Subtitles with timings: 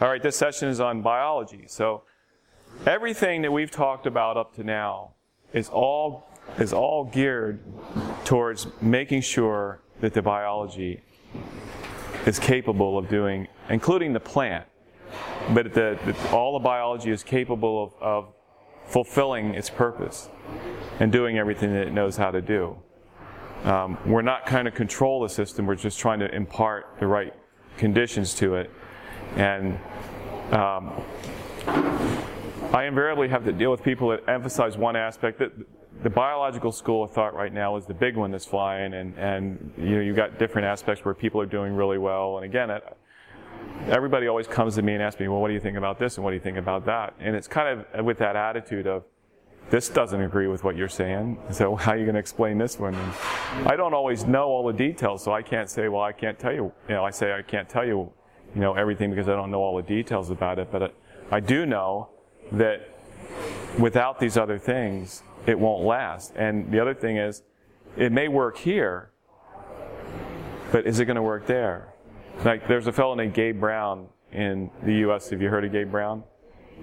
[0.00, 1.64] All right, this session is on biology.
[1.66, 2.04] So
[2.86, 5.10] everything that we've talked about up to now
[5.52, 6.26] is all
[6.58, 7.60] is all geared
[8.24, 11.02] towards making sure that the biology
[12.24, 14.64] is capable of doing, including the plant,
[15.52, 15.98] but that
[16.32, 18.34] all the biology is capable of, of
[18.86, 20.30] fulfilling its purpose
[20.98, 22.74] and doing everything that it knows how to do.
[23.64, 27.34] Um, we're not trying to control the system, we're just trying to impart the right
[27.76, 28.70] conditions to it.
[29.36, 29.78] And
[30.52, 30.92] um,
[32.72, 35.52] I invariably have to deal with people that emphasize one aspect that
[36.02, 39.72] the biological school of thought right now is the big one that's flying, and, and
[39.76, 42.36] you know, you've got different aspects where people are doing really well.
[42.36, 42.82] And again, it,
[43.86, 46.16] everybody always comes to me and asks me, well, what do you think about this
[46.16, 47.14] and what do you think about that?
[47.18, 49.04] And it's kind of with that attitude of,
[49.68, 52.78] this doesn't agree with what you're saying, so how are you going to explain this
[52.78, 52.94] one?
[52.94, 56.38] And I don't always know all the details, so I can't say, well, I can't
[56.38, 56.72] tell you.
[56.88, 58.12] You know, I say I can't tell you,
[58.54, 60.70] you know, everything because I don't know all the details about it.
[60.70, 60.94] But
[61.30, 62.08] I do know
[62.52, 62.88] that
[63.78, 66.32] without these other things, it won't last.
[66.36, 67.42] And the other thing is,
[67.96, 69.10] it may work here,
[70.72, 71.88] but is it going to work there?
[72.44, 75.30] Like, there's a fellow named Gabe Brown in the U.S.
[75.30, 76.22] Have you heard of Gabe Brown?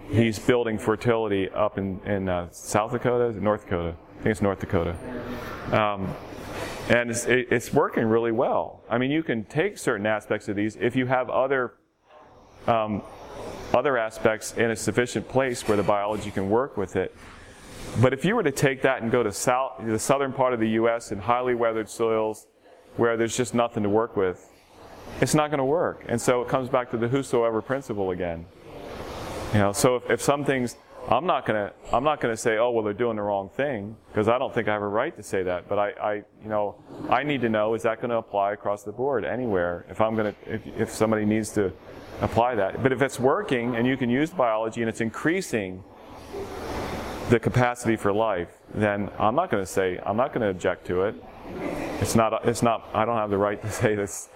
[0.10, 3.96] He's building fertility up in, in uh, South Dakota, North Dakota.
[4.20, 4.96] I think it's North Dakota.
[5.72, 6.14] Um,
[6.90, 8.82] and it's, it, it's, working really well.
[8.90, 11.74] I mean, you can take certain aspects of these if you have other
[12.66, 13.02] um,
[13.74, 17.16] other aspects in a sufficient place where the biology can work with it.
[18.02, 20.60] But if you were to take that and go to south, the southern part of
[20.60, 21.12] the U.S.
[21.12, 22.48] in highly weathered soils
[22.96, 24.50] where there's just nothing to work with,
[25.22, 26.06] it's not going to work.
[26.08, 28.46] And so it comes back to the whosoever principle again.
[29.54, 30.76] You know, so if, if some things,
[31.10, 33.96] I'm not going to, I'm not to say, oh, well, they're doing the wrong thing,
[34.10, 35.70] because I don't think I have a right to say that.
[35.70, 36.14] But I, I,
[36.44, 36.76] you know,
[37.10, 39.86] I need to know, is that going to apply across the board anywhere?
[39.90, 41.72] If I'm to, if, if somebody needs to
[42.22, 42.84] apply that.
[42.84, 45.82] But if it's working and you can use biology and it's increasing
[47.30, 50.88] the capacity for life, then I'm not going to say, I'm not going to object
[50.88, 51.16] to it.
[52.02, 54.28] It's not, it's not, I don't have the right to say this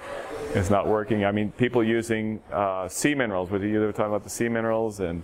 [0.53, 1.23] it's not working.
[1.25, 5.23] I mean, people using uh, sea minerals, whether you're talking about the sea minerals and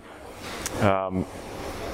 [0.80, 1.26] um,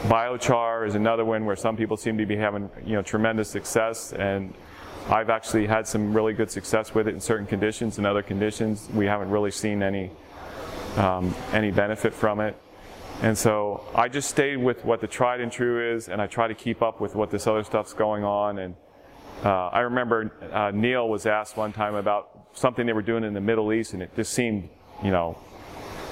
[0.05, 4.13] biochar is another one where some people seem to be having, you know, tremendous success
[4.13, 4.55] and
[5.09, 7.99] I've actually had some really good success with it in certain conditions.
[7.99, 10.11] In other conditions, we haven't really seen any
[10.97, 12.57] um, any benefit from it.
[13.21, 16.49] And so I just stay with what the tried and true is, and I try
[16.49, 18.59] to keep up with what this other stuff's going on.
[18.59, 18.75] And
[19.45, 23.35] uh, I remember uh, Neil was asked one time about something they were doing in
[23.35, 24.71] the Middle East, and it just seemed,
[25.03, 25.39] you know,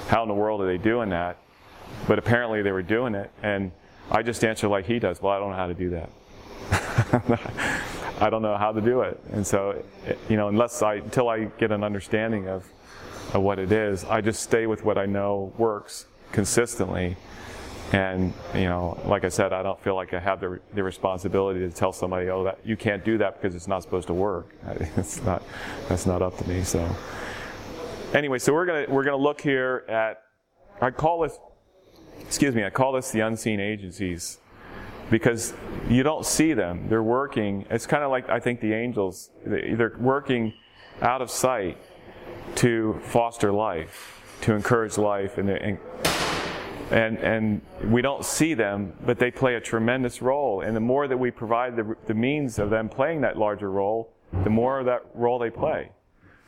[0.07, 1.37] how in the world are they doing that?
[2.07, 3.71] But apparently they were doing it, and
[4.11, 5.21] I just answered like he does.
[5.21, 6.09] Well, I don't know how to do that.
[8.21, 9.83] I don't know how to do it, and so,
[10.29, 12.65] you know, unless I until I get an understanding of,
[13.33, 17.15] of what it is, I just stay with what I know works consistently.
[17.91, 21.59] And you know, like I said, I don't feel like I have the, the responsibility
[21.59, 24.47] to tell somebody, "Oh, that you can't do that because it's not supposed to work."
[24.97, 25.43] It's not.
[25.89, 26.63] That's not up to me.
[26.63, 26.83] So,
[28.13, 30.23] anyway, so we're gonna we're gonna look here at.
[30.81, 31.37] I call this.
[32.33, 32.65] Excuse me.
[32.65, 34.39] I call this the unseen agencies,
[35.11, 35.53] because
[35.87, 36.89] you don't see them.
[36.89, 37.63] They're working.
[37.69, 39.29] It's kind of like I think the angels.
[39.45, 40.51] They're working
[41.03, 41.77] out of sight
[42.55, 45.77] to foster life, to encourage life, and, and
[46.89, 47.61] and,
[47.91, 50.61] we don't see them, but they play a tremendous role.
[50.61, 54.11] And the more that we provide the, the means of them playing that larger role,
[54.43, 55.91] the more that role they play.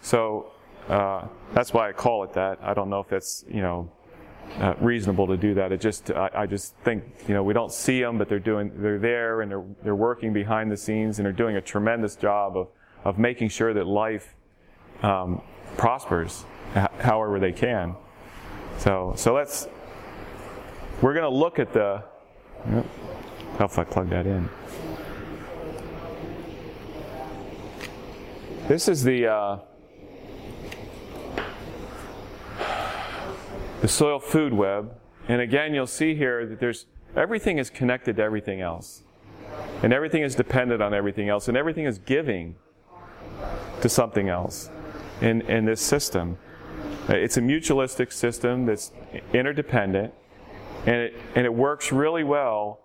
[0.01, 0.51] So
[0.89, 2.57] uh, that's why I call it that.
[2.63, 3.91] I don't know if that's you know
[4.59, 5.71] uh, reasonable to do that.
[5.71, 8.71] It just I, I, just think you know we don't see them, but they're doing
[8.75, 12.57] they're there and they're they're working behind the scenes and they're doing a tremendous job
[12.57, 12.69] of
[13.03, 14.35] of making sure that life
[15.03, 15.41] um,
[15.77, 16.45] prospers
[16.99, 17.95] however they can.
[18.77, 19.67] So so let's
[21.01, 22.03] we're going to look at the.
[23.57, 24.49] How if I plug that in?
[28.67, 29.57] This is the uh,
[33.85, 34.95] the soil food web,
[35.27, 39.03] and again, you'll see here that there's everything is connected to everything else,
[39.83, 42.55] and everything is dependent on everything else, and everything is giving
[43.81, 44.71] to something else
[45.21, 46.35] in in this system.
[47.09, 48.91] It's a mutualistic system that's
[49.33, 50.11] interdependent.
[50.87, 52.79] And it, and it works really well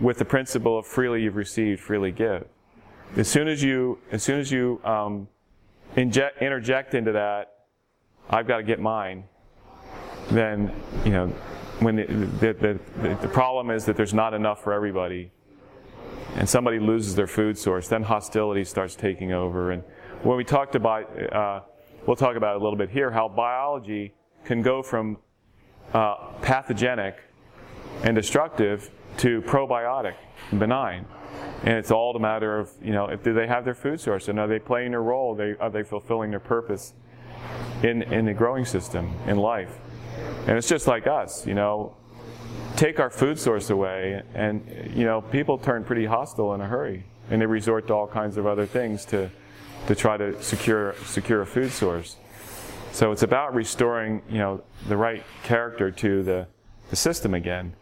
[0.00, 2.46] with the principle of freely you've received, freely give.
[3.14, 5.28] As soon as you, as soon as you um,
[5.96, 7.66] inject, interject into that,
[8.30, 9.24] I've got to get mine,
[10.30, 10.72] then,
[11.04, 11.26] you know,
[11.80, 15.30] when the, the, the, the problem is that there's not enough for everybody,
[16.36, 19.72] and somebody loses their food source, then hostility starts taking over.
[19.72, 19.82] And
[20.22, 21.60] when we talked about, uh,
[22.06, 25.18] we'll talk about a little bit here, how biology can go from
[25.92, 27.16] uh, pathogenic
[28.04, 30.14] and destructive to probiotic
[30.50, 31.04] and benign.
[31.62, 34.28] And it's all a matter of, you know, if do they have their food source
[34.28, 35.34] and are they playing their role?
[35.34, 36.94] Are they, are they fulfilling their purpose
[37.82, 39.78] in, in the growing system, in life?
[40.46, 41.96] And it's just like us, you know,
[42.76, 47.04] take our food source away and, you know, people turn pretty hostile in a hurry
[47.30, 49.30] and they resort to all kinds of other things to,
[49.86, 52.16] to try to secure, secure a food source.
[52.92, 56.46] So it's about restoring, you know, the right character to the,
[56.90, 57.74] the system again.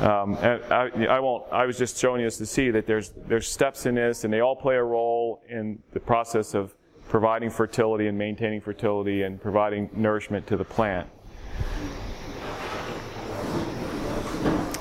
[0.00, 1.44] Um, and I, I, won't.
[1.52, 4.32] I was just showing you this to see that there's there's steps in this, and
[4.32, 6.74] they all play a role in the process of
[7.08, 11.08] providing fertility and maintaining fertility and providing nourishment to the plant.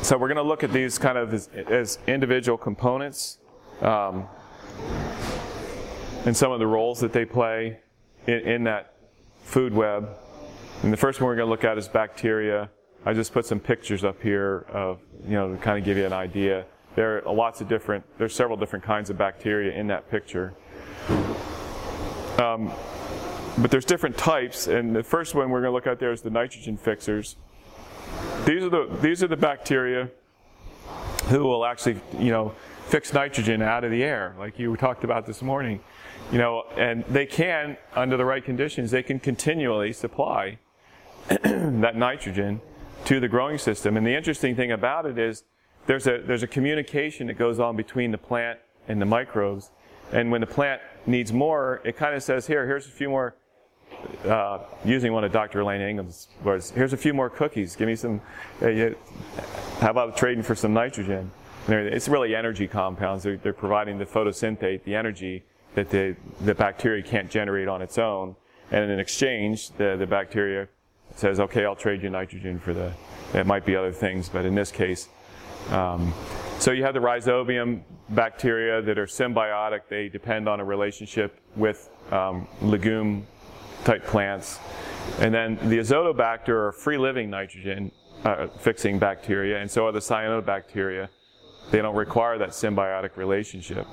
[0.02, 3.38] So we're going to look at these kind of as, as individual components
[3.82, 4.28] um,
[6.26, 7.80] and some of the roles that they play
[8.28, 8.96] in, in that
[9.44, 10.10] food web.
[10.84, 12.70] And the first one we're going to look at is bacteria.
[13.06, 16.06] I just put some pictures up here of, you know, to kind of give you
[16.06, 16.66] an idea.
[16.96, 20.54] There are lots of different, there's several different kinds of bacteria in that picture.
[22.38, 22.74] Um,
[23.58, 26.22] but there's different types, and the first one we're going to look at there is
[26.22, 27.36] the nitrogen fixers.
[28.46, 30.10] These are the these are the bacteria
[31.26, 32.54] who will actually, you know,
[32.88, 35.80] fix nitrogen out of the air, like you talked about this morning.
[36.32, 40.58] You know, and they can, under the right conditions, they can continually supply
[41.28, 42.62] that nitrogen
[43.06, 43.98] to the growing system.
[43.98, 45.44] And the interesting thing about it is
[45.86, 49.72] there's a, there's a communication that goes on between the plant and the microbes.
[50.12, 53.36] And when the plant needs more, it kind of says, here, here's a few more,
[54.26, 55.62] uh, using one of Dr.
[55.62, 57.76] Elaine Ingham's words, here's a few more cookies.
[57.76, 58.22] Give me some,
[58.62, 58.90] uh,
[59.80, 61.32] how about trading for some nitrogen?
[61.68, 63.24] It's really energy compounds.
[63.24, 65.44] They're, they're providing the photosynthate, the energy
[65.76, 68.36] that the, the bacteria can't generate on its own.
[68.72, 70.68] And in exchange, the, the bacteria
[71.16, 72.92] says, okay, I'll trade you nitrogen for the,
[73.34, 75.10] it might be other things, but in this case,
[75.70, 76.14] um,
[76.60, 79.82] so you have the rhizobium bacteria that are symbiotic.
[79.90, 83.26] They depend on a relationship with um, legume
[83.84, 84.60] type plants.
[85.20, 87.92] And then the azotobacter are free living nitrogen
[88.26, 91.10] uh, fixing bacteria, and so are the cyanobacteria.
[91.72, 93.88] They don't require that symbiotic relationship.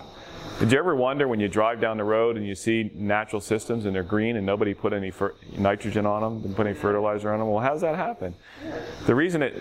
[0.59, 3.87] Did you ever wonder when you drive down the road and you see natural systems
[3.87, 7.33] and they're green and nobody put any fer- nitrogen on them, didn't put any fertilizer
[7.33, 7.49] on them?
[7.49, 8.35] Well, how does that happen?
[9.07, 9.55] The reason it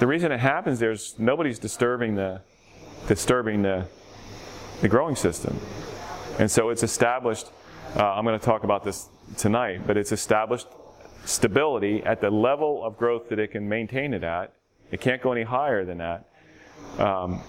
[0.00, 2.40] the reason it happens there's nobody's disturbing the
[3.06, 3.86] disturbing the
[4.80, 5.58] the growing system,
[6.38, 7.50] and so it's established.
[7.96, 10.66] Uh, I'm going to talk about this tonight, but it's established
[11.24, 14.52] stability at the level of growth that it can maintain it at.
[14.90, 16.28] It can't go any higher than that.
[16.98, 17.42] Um,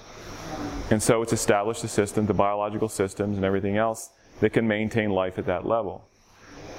[0.92, 4.10] and so it's established the system, the biological systems and everything else
[4.42, 6.08] that can maintain life at that level.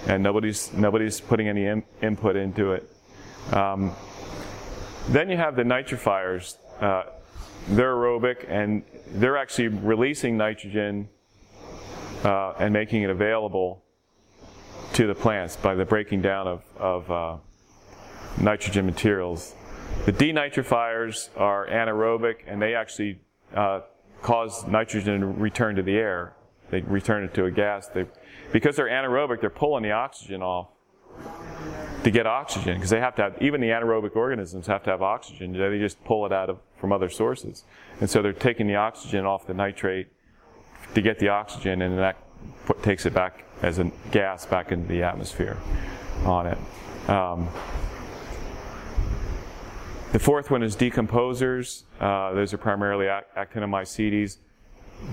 [0.06, 2.91] And nobody's, nobody's putting any in, input into it.
[3.52, 3.93] Um,
[5.08, 6.56] then you have the nitrifiers.
[6.81, 7.05] Uh,
[7.69, 8.82] they're aerobic and
[9.12, 11.08] they're actually releasing nitrogen
[12.25, 13.82] uh, and making it available
[14.94, 17.37] to the plants by the breaking down of, of uh,
[18.41, 19.55] nitrogen materials.
[20.06, 23.21] The denitrifiers are anaerobic and they actually
[23.55, 23.81] uh,
[24.23, 26.35] cause nitrogen to return to the air.
[26.71, 27.88] They return it to a gas.
[27.88, 28.06] They,
[28.53, 30.69] because they're anaerobic, they're pulling the oxygen off
[32.05, 35.03] to get oxygen because they have to have even the anaerobic organisms have to have
[35.03, 35.53] oxygen.
[35.53, 37.64] They just pull it out of from other sources,
[38.00, 40.09] and so they're taking the oxygen off the nitrate
[40.95, 42.16] to get the oxygen, and that
[42.66, 45.59] put, takes it back as a gas back into the atmosphere
[46.25, 46.59] on it.
[47.09, 47.49] Um,
[50.12, 51.85] the fourth one is decomposers.
[52.00, 54.38] Uh, those are primarily actinomycetes.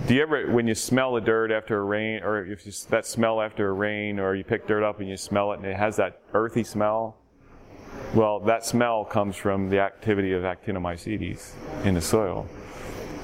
[0.07, 3.05] Do you ever, when you smell the dirt after a rain, or if you, that
[3.05, 5.77] smell after a rain, or you pick dirt up and you smell it and it
[5.77, 7.15] has that earthy smell?
[8.13, 11.51] Well, that smell comes from the activity of actinomycetes
[11.85, 12.47] in the soil.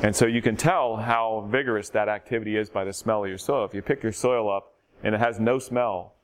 [0.03, 3.37] And so you can tell how vigorous that activity is by the smell of your
[3.37, 3.63] soil.
[3.63, 6.15] If you pick your soil up and it has no smell,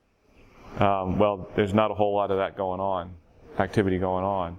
[0.78, 3.14] um, well, there's not a whole lot of that going on,
[3.58, 4.58] activity going on.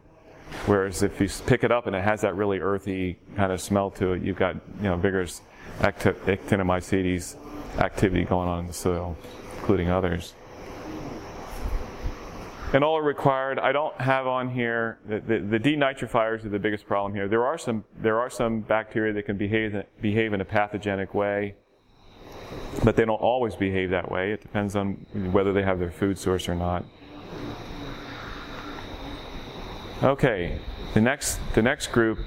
[0.66, 3.92] Whereas if you pick it up and it has that really earthy kind of smell
[3.92, 5.42] to it, you've got you know vigorous
[5.82, 7.36] actinomycetes
[7.78, 9.16] activity going on in the soil,
[9.60, 10.34] including others.
[12.74, 13.60] And all are required.
[13.60, 17.28] I don't have on here the, the, the, denitrifiers are the biggest problem here.
[17.28, 21.56] There are some there are some bacteria that can behave behave in a pathogenic way,
[22.86, 24.32] but they don't always behave that way.
[24.32, 26.86] It depends on whether they have their food source or not.
[30.02, 30.58] Okay,
[30.94, 32.20] the next the next group,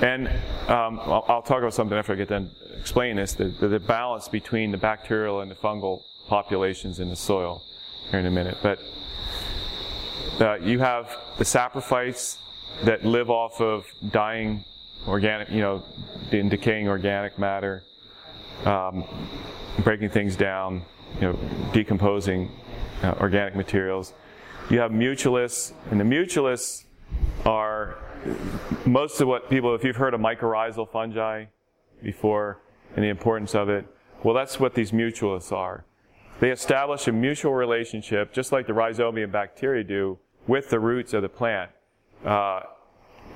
[0.00, 0.28] and
[0.68, 3.34] um, I'll, I'll, talk about something after I get done explaining this.
[3.34, 7.62] The, the, the, balance between the bacterial and the fungal populations in the soil
[8.10, 8.58] here in a minute.
[8.62, 8.78] But
[10.40, 12.38] uh, you have the saprophytes
[12.84, 14.64] that live off of dying
[15.06, 15.82] organic, you know,
[16.32, 17.82] in decaying organic matter,
[18.64, 19.04] um,
[19.82, 20.82] breaking things down,
[21.16, 21.38] you know,
[21.72, 22.50] decomposing
[23.02, 24.12] uh, organic materials.
[24.70, 26.84] You have mutualists, and the mutualists
[27.44, 27.96] are
[28.84, 31.46] most of what people, if you've heard of mycorrhizal fungi
[32.02, 32.60] before
[32.94, 33.86] and the importance of it,
[34.22, 35.84] well, that's what these mutualists are.
[36.40, 41.22] They establish a mutual relationship, just like the rhizobium bacteria do, with the roots of
[41.22, 41.70] the plant.
[42.24, 42.60] Uh,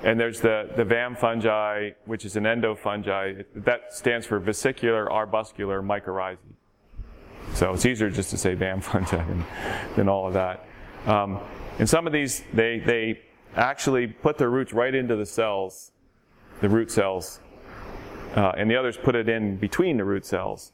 [0.03, 3.45] and there's the, the VAM fungi, which is an endofungi.
[3.55, 6.37] That stands for vesicular arbuscular mycorrhizae.
[7.53, 9.45] So it's easier just to say VAM fungi than,
[9.95, 10.65] than all of that.
[11.05, 11.39] Um,
[11.79, 13.21] and some of these, they, they
[13.55, 15.91] actually put their roots right into the cells,
[16.59, 17.39] the root cells,
[18.35, 20.73] uh, and the others put it in between the root cells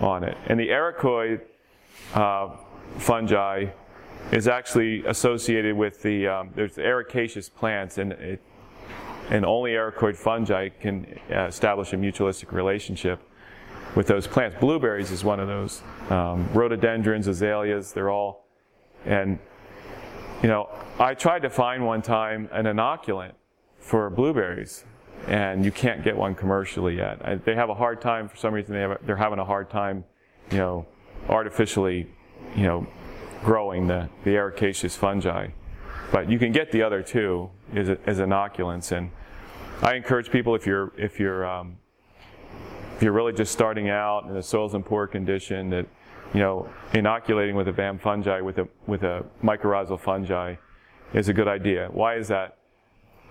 [0.00, 0.36] on it.
[0.46, 1.42] And the ericoid
[2.14, 2.56] uh,
[2.98, 3.66] fungi
[4.32, 8.42] is actually associated with the um, there's ericaceous plants, and it,
[9.30, 13.20] and only ericoid fungi can uh, establish a mutualistic relationship
[13.94, 14.56] with those plants.
[14.60, 15.82] Blueberries is one of those.
[16.10, 18.46] Um, rhododendrons, azaleas, they're all,
[19.04, 19.38] and
[20.42, 20.68] you know,
[20.98, 23.32] I tried to find one time an inoculant
[23.78, 24.84] for blueberries,
[25.28, 27.24] and you can't get one commercially yet.
[27.24, 28.74] I, they have a hard time for some reason.
[28.74, 30.04] They have, they're having a hard time,
[30.50, 30.86] you know,
[31.28, 32.06] artificially,
[32.54, 32.86] you know,
[33.42, 35.48] growing the, the ericaceous fungi.
[36.12, 38.92] But you can get the other two as, as inoculants.
[38.96, 39.10] And
[39.82, 41.78] I encourage people if you're if you're um,
[42.96, 45.86] if you're really just starting out and the soil's in poor condition, that
[46.32, 50.54] you know inoculating with a VAM fungi with a with a mycorrhizal fungi
[51.12, 51.88] is a good idea.
[51.92, 52.58] Why is that?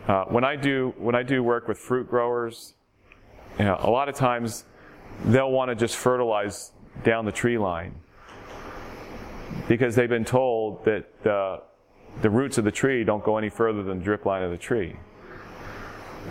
[0.07, 2.75] Uh, when I do when I do work with fruit growers,
[3.57, 4.65] you know, a lot of times
[5.25, 6.71] they'll want to just fertilize
[7.03, 7.95] down the tree line
[9.67, 11.61] because they've been told that the,
[12.21, 14.57] the roots of the tree don't go any further than the drip line of the
[14.57, 14.95] tree.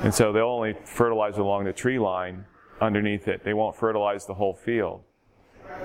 [0.03, 2.45] And so they'll only fertilize along the tree line
[2.81, 3.45] underneath it.
[3.45, 5.03] They won't fertilize the whole field.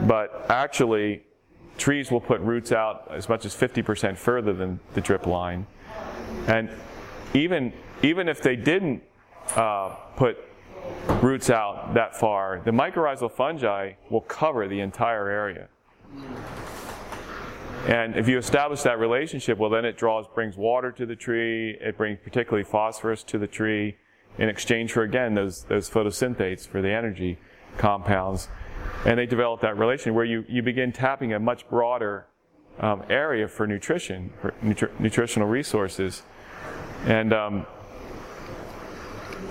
[0.02, 1.24] But actually,
[1.78, 5.66] trees will put roots out as much as 50% further than the drip line.
[6.48, 6.70] And
[7.34, 9.04] even, even if they didn't
[9.56, 10.38] uh, put
[11.22, 15.68] roots out that far, the mycorrhizal fungi will cover the entire area.
[17.88, 21.78] And if you establish that relationship, well, then it draws, brings water to the tree.
[21.80, 23.96] It brings particularly phosphorus to the tree
[24.38, 27.38] in exchange for, again, those, those photosynthates for the energy
[27.78, 28.50] compounds.
[29.06, 32.28] And they develop that relation where you, you begin tapping a much broader
[32.80, 36.24] um, area for nutrition, for nutri- nutritional resources.
[37.06, 37.66] And um,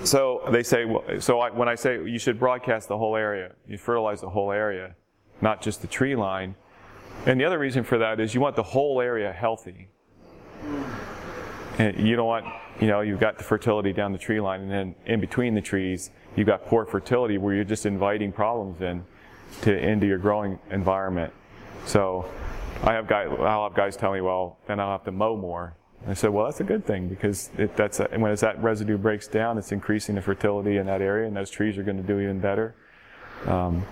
[0.03, 0.85] so they say,
[1.19, 4.51] so I, when I say you should broadcast the whole area, you fertilize the whole
[4.51, 4.95] area,
[5.41, 6.55] not just the tree line.
[7.25, 9.89] And the other reason for that is you want the whole area healthy.
[11.77, 12.45] And you don't want,
[12.79, 15.61] you know, you've got the fertility down the tree line, and then in between the
[15.61, 19.03] trees, you've got poor fertility where you're just inviting problems in
[19.61, 21.33] to into your growing environment.
[21.85, 22.29] So
[22.83, 25.75] I have guys, I'll have guys tell me, well, then I'll have to mow more.
[26.07, 29.27] I said, well, that's a good thing because it, that's a, when that residue breaks
[29.27, 32.19] down, it's increasing the fertility in that area, and those trees are going to do
[32.19, 32.75] even better
[33.45, 33.85] um,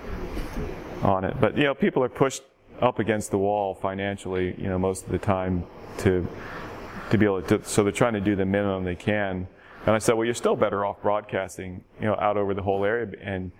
[1.04, 1.36] on it.
[1.42, 2.44] But you know, people are pushed
[2.82, 5.66] up against the wall financially, you know, most of the time
[6.00, 6.28] to
[7.10, 7.64] to be able to.
[7.64, 9.48] So they're trying to do the minimum they can.
[9.86, 12.84] And I said, well, you're still better off broadcasting, you know, out over the whole
[12.84, 13.52] area, and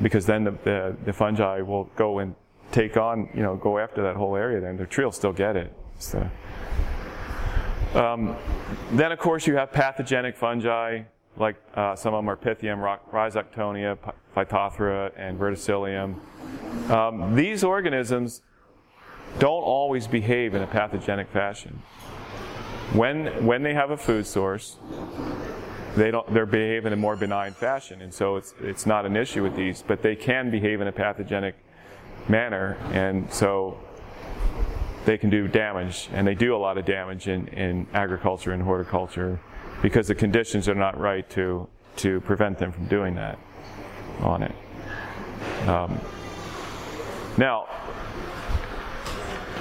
[0.00, 2.34] because then the the, the fungi will go and
[2.72, 4.60] take on, you know, go after that whole area.
[4.60, 5.72] Then the tree will still get it.
[5.98, 6.28] So.
[7.94, 8.36] Um,
[8.92, 11.02] then, of course, you have pathogenic fungi,
[11.36, 12.80] like uh, some of them are Pythium,
[13.12, 13.96] Rhizoctonia,
[14.36, 16.18] Phytophthora, and Verticillium.
[16.90, 18.42] Um, these organisms
[19.38, 21.82] don't always behave in a pathogenic fashion.
[22.92, 24.76] When, when they have a food source,
[25.96, 29.16] they don't, they're behaving in a more benign fashion, and so it's, it's not an
[29.16, 31.56] issue with these, but they can behave in a pathogenic
[32.28, 33.78] manner, and so
[35.04, 38.62] they can do damage, and they do a lot of damage in, in agriculture and
[38.62, 39.40] horticulture
[39.82, 43.38] because the conditions are not right to, to prevent them from doing that
[44.20, 44.54] on it.
[45.68, 46.00] Um,
[47.36, 47.66] now,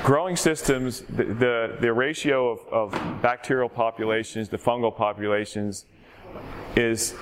[0.04, 5.86] growing systems, the, the, the ratio of, of, bacterial populations to fungal populations
[6.76, 7.16] is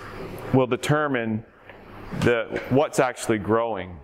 [0.53, 1.45] will determine
[2.21, 3.97] the, what's actually growing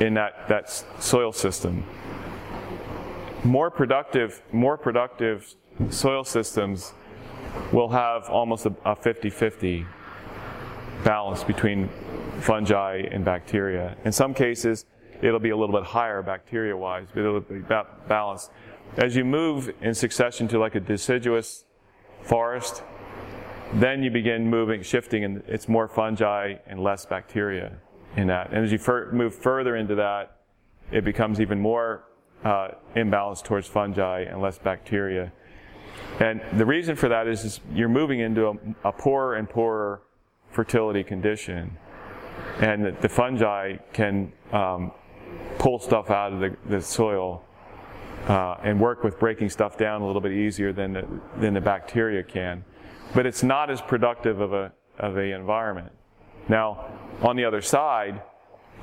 [0.00, 1.84] in that, that soil system
[3.44, 5.54] more productive, more productive
[5.90, 6.92] soil systems
[7.72, 9.86] will have almost a 50-50
[11.04, 11.88] balance between
[12.40, 13.96] fungi and bacteria.
[14.04, 14.84] In some cases,
[15.22, 17.60] it'll be a little bit higher bacteria-wise, but it'll be
[18.08, 18.50] balanced.
[18.96, 21.64] as you move in succession to like a deciduous
[22.22, 22.82] forest,
[23.74, 27.72] then you begin moving, shifting, and it's more fungi and less bacteria
[28.16, 28.52] in that.
[28.52, 28.78] And as you
[29.12, 30.38] move further into that,
[30.90, 32.04] it becomes even more
[32.44, 35.32] uh, imbalanced towards fungi and less bacteria.
[36.18, 40.02] And the reason for that is, is you're moving into a, a, poorer and poorer
[40.50, 41.76] fertility condition.
[42.60, 44.92] And the, the fungi can um,
[45.60, 47.44] pull stuff out of the, the soil
[48.28, 51.06] uh, and work with breaking stuff down a little bit easier than the,
[51.38, 52.64] than the bacteria can.
[53.14, 55.92] But it's not as productive of a, of a environment.
[56.48, 56.86] Now,
[57.20, 58.22] on the other side,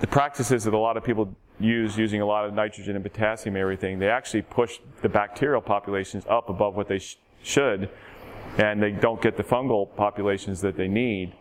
[0.01, 3.55] the practices that a lot of people use using a lot of nitrogen and potassium
[3.55, 7.89] and everything, they actually push the bacterial populations up above what they sh- should,
[8.59, 11.33] and they don't get the fungal populations that they need.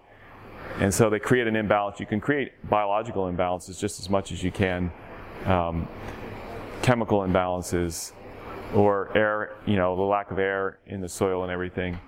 [0.81, 2.01] And so they create an imbalance.
[2.01, 4.91] You can create biological imbalances just as much as you can
[5.45, 5.89] um,
[6.83, 8.13] chemical imbalances
[8.75, 11.99] or air, you know, the lack of air in the soil and everything.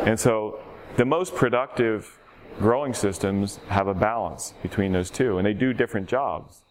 [0.00, 0.60] And so
[0.96, 2.18] the most productive
[2.58, 6.62] growing systems have a balance between those two, and they do different jobs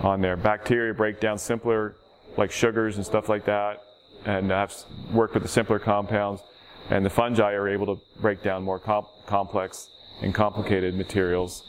[0.00, 0.36] on there.
[0.36, 1.96] Bacteria break down simpler,
[2.36, 3.82] like sugars and stuff like that,
[4.24, 4.74] and have
[5.12, 6.42] work with the simpler compounds.
[6.90, 9.90] And the fungi are able to break down more comp- complex
[10.22, 11.64] and complicated materials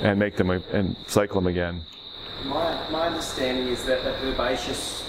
[0.00, 1.82] and make them and cycle them again.
[2.44, 5.04] My, my understanding is that a herbaceous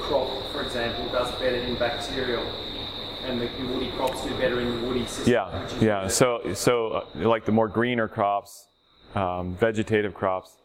[0.00, 2.46] crop, for example, does better in bacterial
[3.26, 5.32] and the woody crops do better in the woody system.
[5.32, 6.08] Yeah, yeah.
[6.08, 8.68] So, so uh, like the more greener crops,
[9.14, 10.56] um, vegetative crops,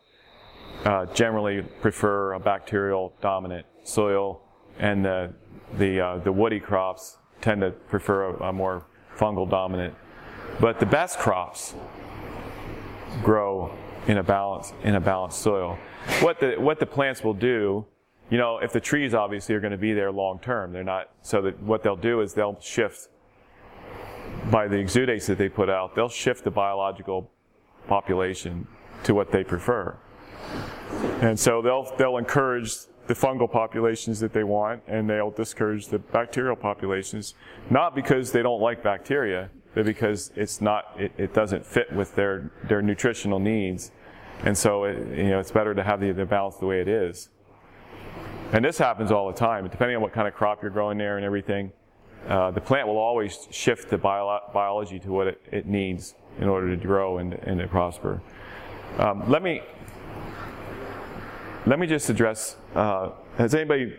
[0.86, 4.42] uh, generally prefer a bacterial dominant soil,
[4.80, 5.34] and the
[5.78, 8.86] the uh, the woody crops tend to prefer a, a, more
[9.18, 9.96] fungal dominant.
[10.60, 11.74] But the best crops
[13.24, 13.76] grow
[14.08, 15.78] in a balance in a balanced soil.
[16.22, 17.86] What the what the plants will do,
[18.30, 21.10] you know, if the trees obviously are going to be there long term, they're not.
[21.22, 23.10] So that what they'll do is they'll shift
[24.50, 25.96] by the exudates that they put out.
[25.96, 27.30] They'll shift the biological
[27.88, 28.68] population
[29.04, 29.96] to what they prefer.
[31.22, 32.74] And so they'll, they'll encourage
[33.08, 37.34] the fungal populations that they want, and they'll discourage the bacterial populations,
[37.70, 42.16] not because they don't like bacteria, but because it's not, it, it doesn't fit with
[42.16, 43.92] their, their nutritional needs.
[44.44, 46.88] And so, it, you know, it's better to have the, the balance the way it
[46.88, 47.30] is.
[48.54, 51.18] And this happens all the time, depending on what kind of crop you're growing there
[51.18, 51.72] and everything.
[52.28, 56.48] Uh, the plant will always shift the bio- biology to what it, it, needs in
[56.48, 58.22] order to grow and, and to prosper.
[59.00, 59.62] Um, let me
[61.66, 63.96] let me just address uh, has anybody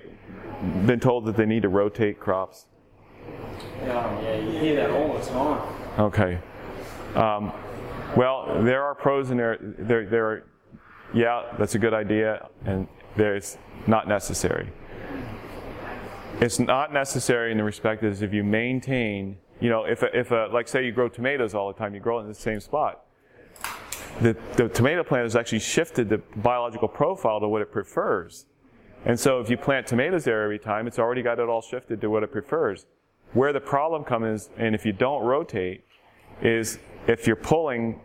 [0.86, 2.66] been told that they need to rotate crops?
[3.82, 6.00] Yeah, you hear that all the time.
[6.00, 6.38] Okay.
[7.14, 7.52] Um,
[8.16, 10.44] well, there are pros and there, there, there are,
[11.14, 14.70] yeah, that's a good idea, and there's not necessary.
[16.40, 20.30] It's not necessary in the respect that if you maintain, you know, if a, if
[20.30, 23.04] a, like say you grow tomatoes all the time, you grow in the same spot
[24.20, 28.46] the, the tomato plant has actually shifted the biological profile to what it prefers.
[29.04, 32.00] And so if you plant tomatoes there every time, it's already got it all shifted
[32.00, 32.86] to what it prefers.
[33.34, 35.84] Where the problem comes, and if you don't rotate,
[36.42, 38.00] is if you're pulling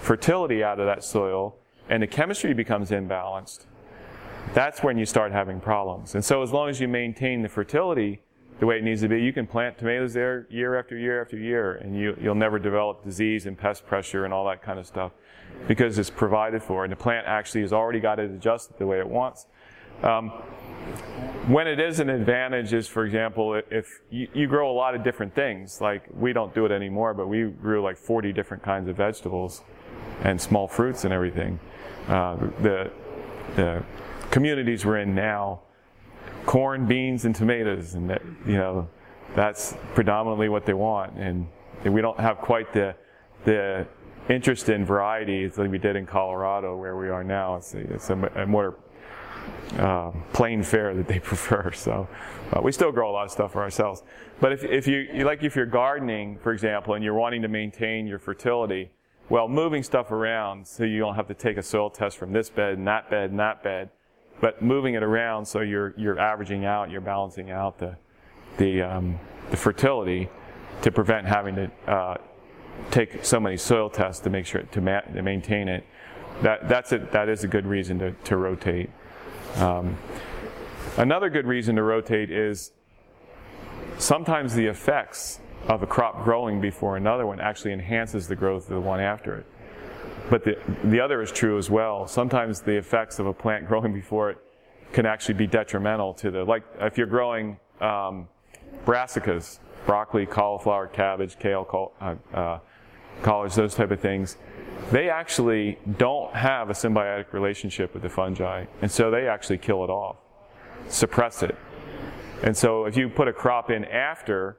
[0.00, 1.56] fertility out of that soil
[1.88, 3.66] and the chemistry becomes imbalanced,
[4.54, 6.14] that's when you start having problems.
[6.14, 8.20] And so as long as you maintain the fertility
[8.58, 11.36] the way it needs to be, you can plant tomatoes there year after year after
[11.36, 14.86] year, and you, you'll never develop disease and pest pressure and all that kind of
[14.86, 15.12] stuff
[15.68, 18.98] because it's provided for, and the plant actually has already got it adjusted the way
[18.98, 19.46] it wants.
[20.02, 20.32] Um,
[21.48, 25.02] when it is an advantage is, for example, if you, you, grow a lot of
[25.02, 28.86] different things, like we don't do it anymore, but we grew like 40 different kinds
[28.86, 29.62] of vegetables
[30.24, 31.58] and small fruits and everything.
[32.06, 32.90] Uh, the,
[33.56, 33.82] the
[34.30, 35.60] communities we're in now,
[36.44, 38.86] corn, beans, and tomatoes, and that, you know,
[39.34, 41.16] that's predominantly what they want.
[41.16, 41.46] And
[41.84, 42.94] we don't have quite the
[43.44, 43.86] the
[44.28, 47.56] interest in varieties like we did in Colorado, where we are now.
[47.56, 48.76] It's it's a, a more
[49.78, 51.72] uh, plain fare that they prefer.
[51.72, 52.08] So
[52.52, 54.02] uh, we still grow a lot of stuff for ourselves.
[54.40, 58.06] But if, if you, like if you're gardening, for example, and you're wanting to maintain
[58.06, 58.90] your fertility,
[59.28, 62.48] well, moving stuff around so you don't have to take a soil test from this
[62.48, 63.90] bed and that bed and that bed,
[64.40, 67.96] but moving it around so you're you're averaging out, you're balancing out the
[68.56, 69.18] the um,
[69.50, 70.28] the fertility
[70.82, 72.16] to prevent having to uh,
[72.90, 75.84] take so many soil tests to make sure to, ma- to maintain it.
[76.42, 78.90] That that's a, that is a good reason to, to rotate.
[79.56, 79.96] Um,
[80.96, 82.72] another good reason to rotate is
[83.98, 88.74] sometimes the effects of a crop growing before another one actually enhances the growth of
[88.74, 89.46] the one after it.
[90.30, 92.06] But the, the other is true as well.
[92.06, 94.38] Sometimes the effects of a plant growing before it
[94.92, 98.26] can actually be detrimental to the like if you're growing um,
[98.86, 102.58] brassicas, broccoli, cauliflower, cabbage, kale, col- uh, uh,
[103.22, 104.36] collards, those type of things.
[104.90, 109.84] They actually don't have a symbiotic relationship with the fungi, and so they actually kill
[109.84, 110.16] it off,
[110.88, 111.56] suppress it.
[112.42, 114.58] And so if you put a crop in after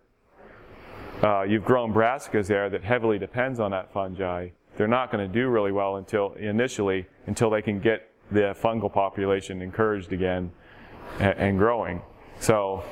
[1.23, 5.34] uh, you've grown brassicas there that heavily depends on that fungi, they're not going to
[5.34, 10.51] do really well until initially until they can get the fungal population encouraged again
[11.19, 12.01] and, and growing.
[12.39, 12.84] So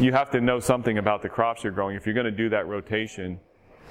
[0.00, 2.48] you have to know something about the crops you're growing if you're going to do
[2.48, 3.38] that rotation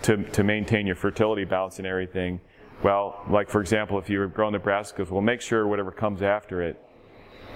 [0.02, 2.42] to, to maintain your fertility balance and everything.
[2.84, 6.62] Well, like for example, if you're growing the brassicas, well, make sure whatever comes after
[6.62, 6.82] it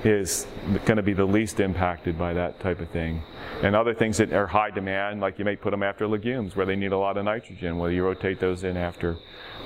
[0.03, 0.45] is
[0.85, 3.23] going to be the least impacted by that type of thing.
[3.63, 6.65] And other things that are high demand, like you may put them after legumes where
[6.65, 9.17] they need a lot of nitrogen, whether you rotate those in after.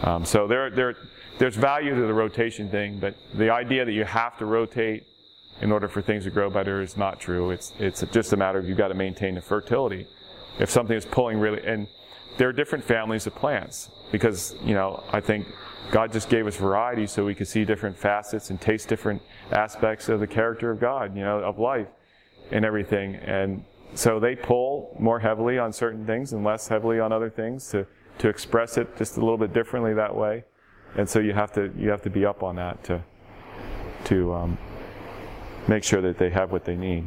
[0.03, 0.95] Um, so there, there,
[1.39, 5.05] there's value to the rotation thing, but the idea that you have to rotate
[5.61, 7.51] in order for things to grow better is not true.
[7.51, 10.07] It's, it's just a matter of you've got to maintain the fertility.
[10.57, 11.87] If something is pulling really, and
[12.39, 15.45] there are different families of plants because, you know, I think
[15.91, 19.21] God just gave us variety so we could see different facets and taste different
[19.51, 21.89] aspects of the character of God, you know, of life
[22.51, 23.15] and everything.
[23.15, 27.69] And so they pull more heavily on certain things and less heavily on other things
[27.71, 27.85] to,
[28.19, 30.45] to express it just a little bit differently that way.
[30.95, 33.03] And so you have to you have to be up on that to
[34.05, 34.57] to um,
[35.67, 37.05] make sure that they have what they need.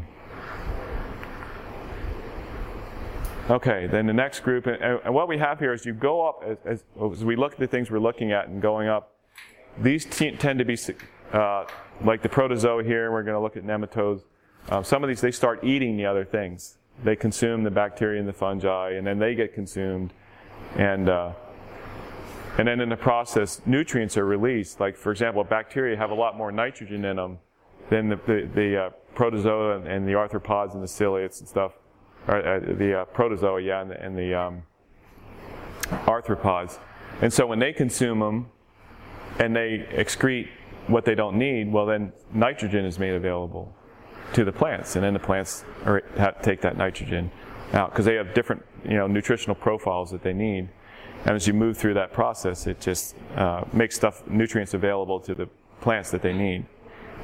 [3.51, 6.59] Okay, then the next group, and, what we have here is you go up, as,
[6.65, 9.17] as, as, we look at the things we're looking at and going up,
[9.79, 10.79] these t- tend to be
[11.33, 11.65] uh,
[12.05, 14.23] like the protozoa here, we're going to look at nematodes.
[14.69, 16.79] Um, some of these, they start eating the other things.
[17.03, 20.13] They consume the bacteria and the fungi, and then they get consumed.
[20.77, 21.33] And, uh,
[22.59, 24.79] and then in the process, nutrients are released.
[24.79, 27.39] Like, for example, bacteria have a lot more nitrogen in them
[27.91, 31.73] than the, the, the uh, protozoa and the arthropods and the ciliates and stuff
[32.29, 34.63] or uh, the uh, protozoa, yeah, and the, and the um,
[36.07, 36.79] arthropods.
[37.21, 38.51] And so when they consume them
[39.39, 40.49] and they excrete
[40.87, 43.75] what they don't need, well, then nitrogen is made available
[44.35, 46.01] to the plants, and then the plants are,
[46.43, 47.31] take that nitrogen
[47.75, 50.69] out because they have different, you know, nutritional profiles that they need.
[51.25, 55.35] And as you move through that process, it just uh, makes stuff, nutrients available to
[55.35, 55.49] the
[55.81, 56.67] plants that they need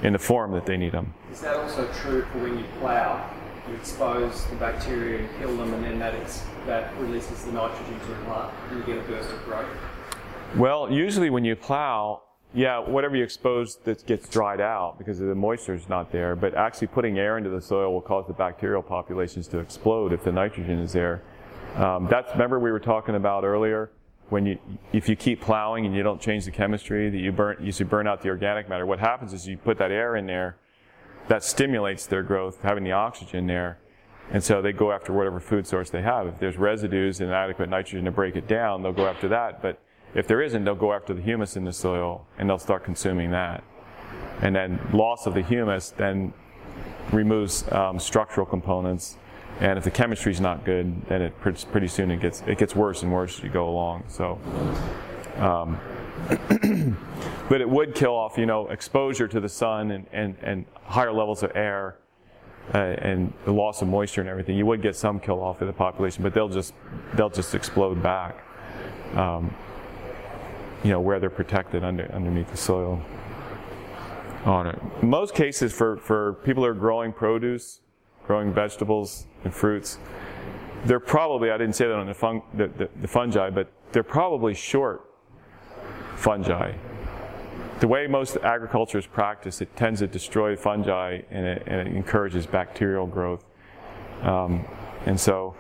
[0.03, 1.13] in the form that they need them.
[1.33, 3.29] Is that also true for when you plow?
[3.69, 8.01] You expose the bacteria and kill them, and then that, ex- that releases the nitrogen
[8.01, 9.67] to the plant, and you get a burst of growth?
[10.57, 12.23] Well, usually when you plow,
[12.55, 16.35] yeah, whatever you expose that gets dried out because the moisture is not there.
[16.35, 20.25] But actually, putting air into the soil will cause the bacterial populations to explode if
[20.25, 21.23] the nitrogen is there.
[21.77, 23.91] Um, that's remember we were talking about earlier
[24.31, 24.59] when you
[24.93, 27.91] if you keep plowing and you don't change the chemistry that you burn you should
[27.91, 28.87] burn out the organic matter.
[28.87, 30.57] What happens is you put that air in there
[31.29, 33.79] that stimulates their growth, having the oxygen there.
[34.31, 36.27] And so they go after whatever food source they have.
[36.27, 39.63] If there's residues and adequate nitrogen to break it down, they'll go after that.
[39.63, 39.81] But
[40.15, 43.31] if there isn't, they'll go after the humus in the soil and they'll start consuming
[43.31, 43.63] that.
[44.43, 46.33] And then loss of the humus then
[47.13, 49.17] removes um, structural components.
[49.61, 52.77] And if the chemistry is not good, then it pretty soon it gets it gets
[52.77, 54.05] worse and worse as you go along.
[54.09, 54.39] So.
[55.37, 55.81] Um,
[57.49, 61.13] but it would kill off, you know, exposure to the sun and, and, and higher
[61.13, 61.97] levels of air
[62.75, 64.57] uh, and the loss of moisture and everything.
[64.57, 66.75] You would get some kill off of the population, but they'll just
[67.15, 68.45] they'll just explode back.
[69.15, 69.55] Um,
[70.85, 73.03] you know, where they're protected under, underneath the soil.
[74.45, 74.79] On it.
[75.03, 77.81] In most cases, for, for people who are growing produce,
[78.27, 79.99] growing vegetables and fruits,
[80.85, 84.05] they're probably, I didn't say that on the, fun, the, the, the fungi, but they're
[84.05, 85.08] probably short
[86.19, 86.73] fungi.
[87.81, 91.95] The way most agriculture is practiced, it tends to destroy fungi and it, and it
[91.95, 93.45] encourages bacterial growth.
[94.23, 94.67] Um,
[95.07, 95.55] and so,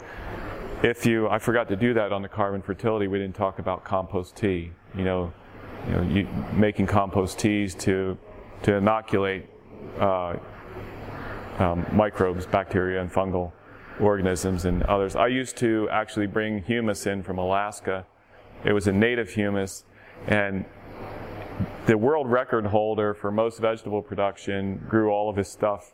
[0.83, 3.85] if you, I forgot to do that on the carbon fertility, we didn't talk about
[3.85, 4.73] compost tea.
[4.97, 5.33] You know,
[5.87, 8.19] you know you, making compost teas to,
[8.63, 9.47] to inoculate
[10.01, 10.37] uh,
[11.59, 13.53] um, microbes, bacteria, and fungal
[14.01, 15.15] organisms and others.
[15.15, 18.07] I used to actually bring humus in from Alaska.
[18.65, 19.85] It was a native humus
[20.27, 20.65] and
[21.87, 25.93] the world record holder for most vegetable production grew all of his stuff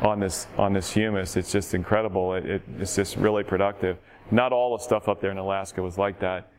[0.00, 1.36] on this on this humus.
[1.36, 2.34] It's just incredible.
[2.34, 3.98] It, it, it's just really productive.
[4.30, 6.50] Not all the stuff up there in Alaska was like that.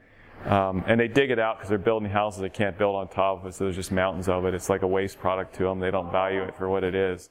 [0.45, 3.41] Um, and they dig it out because they're building houses they can't build on top
[3.41, 4.53] of it, so there's just mountains of it.
[4.53, 5.79] It's like a waste product to them.
[5.79, 7.29] They don't value it for what it is.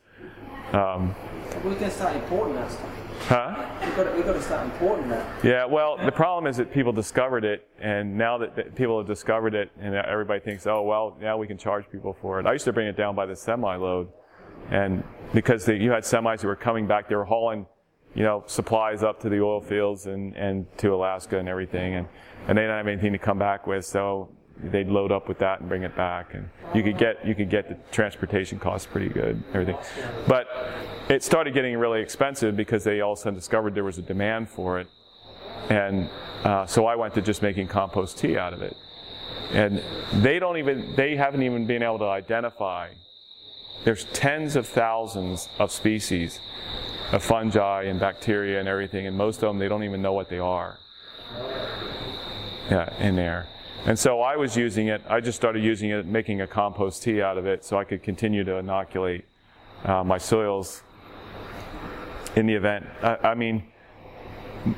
[0.72, 1.14] Um,
[1.64, 3.07] we can start importing that stuff.
[3.26, 3.66] Huh?
[3.84, 5.44] We've got, to, we've got to start importing that.
[5.44, 9.06] Yeah, well, the problem is that people discovered it, and now that, that people have
[9.06, 12.46] discovered it, and everybody thinks, oh, well, now we can charge people for it.
[12.46, 14.08] I used to bring it down by the semi load,
[14.70, 15.02] and
[15.34, 17.66] because they, you had semis who were coming back, they were hauling,
[18.14, 22.08] you know, supplies up to the oil fields and, and to Alaska and everything, and,
[22.46, 24.30] and they didn't have anything to come back with, so
[24.64, 27.50] they'd load up with that and bring it back, and you could get you could
[27.50, 29.76] get the transportation costs pretty good, everything.
[30.26, 30.46] But
[31.08, 34.02] it started getting really expensive because they all of a sudden discovered there was a
[34.02, 34.88] demand for it,
[35.70, 36.08] and
[36.44, 38.76] uh, so I went to just making compost tea out of it,
[39.52, 39.82] and
[40.14, 42.88] they don't even they haven't even been able to identify.
[43.84, 46.40] There's tens of thousands of species
[47.12, 50.28] of fungi and bacteria and everything, and most of them they don't even know what
[50.28, 50.78] they are.
[52.70, 53.46] Yeah, in there.
[53.86, 57.22] And so I was using it, I just started using it, making a compost tea
[57.22, 59.24] out of it so I could continue to inoculate
[59.84, 60.82] uh, my soils
[62.36, 62.86] in the event.
[63.02, 63.64] I, I mean,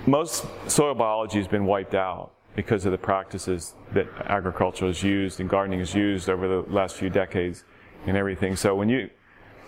[0.06, 5.40] most soil biology has been wiped out because of the practices that agriculture has used
[5.40, 7.64] and gardening has used over the last few decades
[8.06, 8.54] and everything.
[8.56, 9.08] So when you,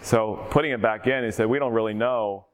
[0.03, 2.47] so putting it back in is that we don't really know,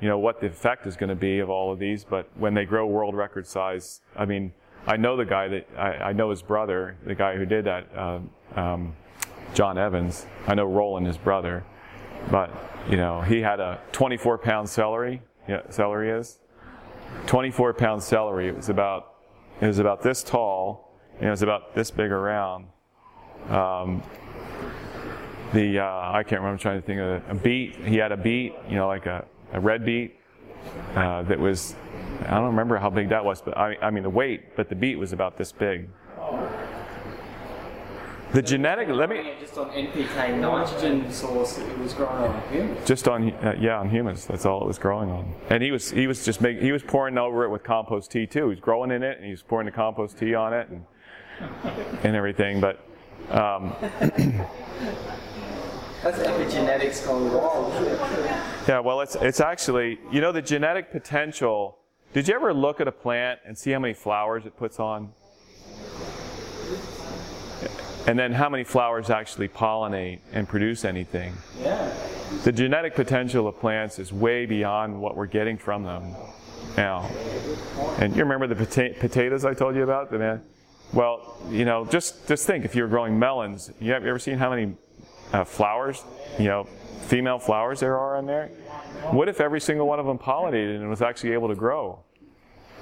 [0.00, 2.54] you know, what the effect is going to be of all of these, but when
[2.54, 4.52] they grow world record size, I mean,
[4.86, 7.88] I know the guy that I, I know his brother, the guy who did that,
[7.96, 8.20] uh,
[8.54, 8.94] um,
[9.54, 10.26] John Evans.
[10.46, 11.64] I know Roland, his brother,
[12.30, 12.50] but
[12.88, 15.22] you know he had a 24 pound celery.
[15.48, 16.38] Yeah, celery is
[17.26, 18.48] 24 pound celery.
[18.48, 19.14] It was about
[19.60, 22.66] it was about this tall, and it was about this big around.
[23.48, 24.02] Um,
[25.52, 26.48] the uh, I can't remember.
[26.48, 27.76] I'm trying to think of a beet.
[27.76, 30.16] He had a beet, you know, like a, a red beet
[30.94, 31.74] uh, that was
[32.22, 34.74] I don't remember how big that was, but I, I mean the weight, but the
[34.74, 35.88] beet was about this big.
[38.32, 39.34] The genetic, let me.
[39.40, 42.86] Just on NPK nitrogen source, that it was growing on humus.
[42.86, 44.26] Just on, uh, yeah, on humus.
[44.26, 45.32] That's all it was growing on.
[45.48, 48.26] And he was, he was just making, he was pouring over it with compost tea
[48.26, 48.44] too.
[48.44, 50.84] He was growing in it, and he was pouring the compost tea on it, and
[52.02, 52.60] and everything.
[52.60, 52.84] But
[53.30, 53.74] um,
[56.02, 57.72] That's epigenetics gone wild.
[58.68, 61.78] yeah, well, it's it's actually, you know, the genetic potential.
[62.16, 65.12] Did you ever look at a plant and see how many flowers it puts on?
[68.06, 71.34] And then how many flowers actually pollinate and produce anything?
[71.60, 71.94] Yeah.
[72.42, 76.14] The genetic potential of plants is way beyond what we're getting from them
[76.74, 77.02] now.
[77.98, 80.10] And you remember the pota- potatoes I told you about?
[80.10, 80.42] The man?
[80.94, 84.38] Well, you know, just just think if you're growing melons, you have you ever seen
[84.38, 84.74] how many
[85.34, 86.02] uh, flowers,
[86.38, 86.64] you know,
[87.08, 88.46] female flowers there are on there?
[89.10, 92.04] What if every single one of them pollinated and was actually able to grow?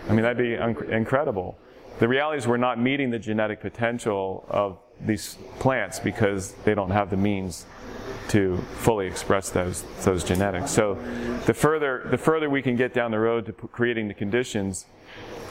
[0.08, 1.58] I mean, that'd be un- incredible.
[1.98, 6.90] The reality is we're not meeting the genetic potential of these plants because they don't
[6.90, 7.66] have the means
[8.28, 10.70] to fully express those those genetics.
[10.70, 10.94] So
[11.46, 14.86] the further the further we can get down the road to p- creating the conditions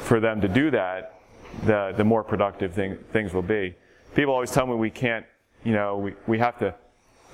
[0.03, 1.19] for them to do that,
[1.65, 3.75] the the more productive thing, things will be.
[4.15, 5.25] People always tell me we can't,
[5.63, 6.75] you know, we, we have to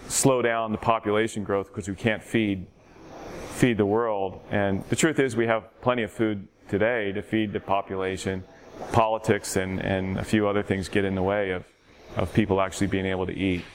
[0.08, 2.68] slow down the population growth because we can't feed
[3.52, 4.42] feed the world.
[4.52, 8.44] And the truth is we have plenty of food today to feed the population.
[8.92, 11.66] Politics and, and a few other things get in the way of,
[12.16, 13.66] of people actually being able to eat.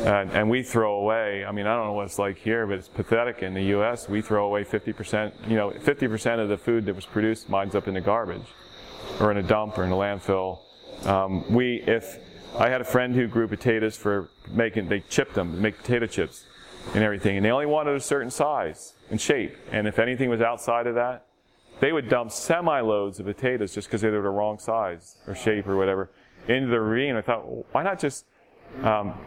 [0.00, 2.78] And, and we throw away, I mean, I don't know what it's like here, but
[2.78, 4.08] it's pathetic in the U.S.
[4.08, 7.88] We throw away 50%, you know, 50% of the food that was produced winds up
[7.88, 8.46] in the garbage
[9.20, 10.58] or in a dump or in a landfill.
[11.06, 12.18] Um, we, if,
[12.56, 16.44] I had a friend who grew potatoes for making, they chipped them, make potato chips
[16.94, 19.56] and everything, and they only wanted a certain size and shape.
[19.70, 21.26] And if anything was outside of that,
[21.82, 25.34] they would dump semi loads of potatoes just because they were the wrong size or
[25.34, 26.10] shape or whatever
[26.46, 27.16] into the ravine.
[27.16, 27.42] I thought,
[27.74, 28.24] why not just
[28.84, 29.18] um,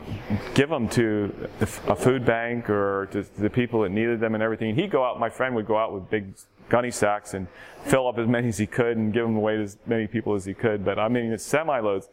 [0.54, 4.70] give them to a food bank or to the people that needed them and everything?
[4.70, 6.34] And he'd go out, my friend would go out with big
[6.70, 7.48] gunny sacks and
[7.84, 10.34] fill up as many as he could and give them away to as many people
[10.34, 10.86] as he could.
[10.86, 12.08] But I mean, it's semi loads.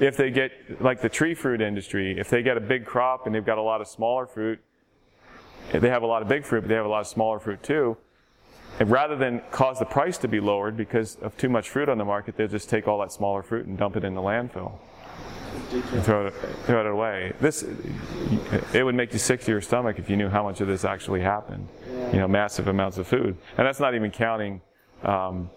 [0.00, 0.50] If they get,
[0.82, 3.62] like the tree fruit industry, if they get a big crop and they've got a
[3.62, 4.58] lot of smaller fruit,
[5.70, 7.62] they have a lot of big fruit, but they have a lot of smaller fruit
[7.62, 7.96] too.
[8.78, 11.98] And rather than cause the price to be lowered because of too much fruit on
[11.98, 14.72] the market, they'll just take all that smaller fruit and dump it in the landfill.
[15.72, 16.34] And throw it,
[16.66, 17.32] throw it away.
[17.40, 17.64] This,
[18.74, 20.84] it would make you sick to your stomach if you knew how much of this
[20.84, 21.66] actually happened.
[22.12, 24.60] You know, massive amounts of food, and that's not even counting
[25.02, 25.50] um,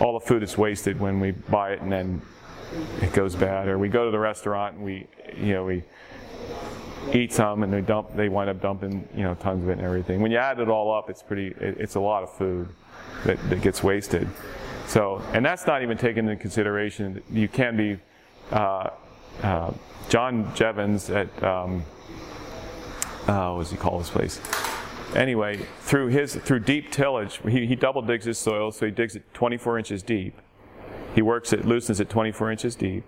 [0.00, 2.22] all the food that's wasted when we buy it and then
[3.02, 5.82] it goes bad, or we go to the restaurant and we, you know, we
[7.12, 9.82] eat some and they dump they wind up dumping you know tons of it and
[9.82, 10.20] everything.
[10.20, 12.68] When you add it all up it's pretty it, it's a lot of food
[13.24, 14.28] that, that gets wasted.
[14.86, 17.22] So and that's not even taken into consideration.
[17.30, 17.98] You can be
[18.50, 18.90] uh,
[19.42, 19.72] uh,
[20.08, 21.82] John Jeavons at um,
[23.26, 24.40] uh, what does he call this place?
[25.14, 29.16] Anyway through his through deep tillage he, he double digs his soil so he digs
[29.16, 30.40] it 24 inches deep.
[31.14, 33.04] He works it loosens it 24 inches deep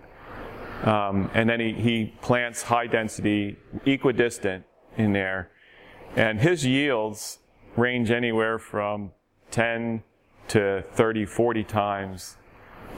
[0.85, 4.63] um, and then he, he plants high density, equidistant
[4.97, 5.49] in there.
[6.15, 7.39] and his yields
[7.75, 9.11] range anywhere from
[9.51, 10.03] 10
[10.47, 12.37] to 30, 40 times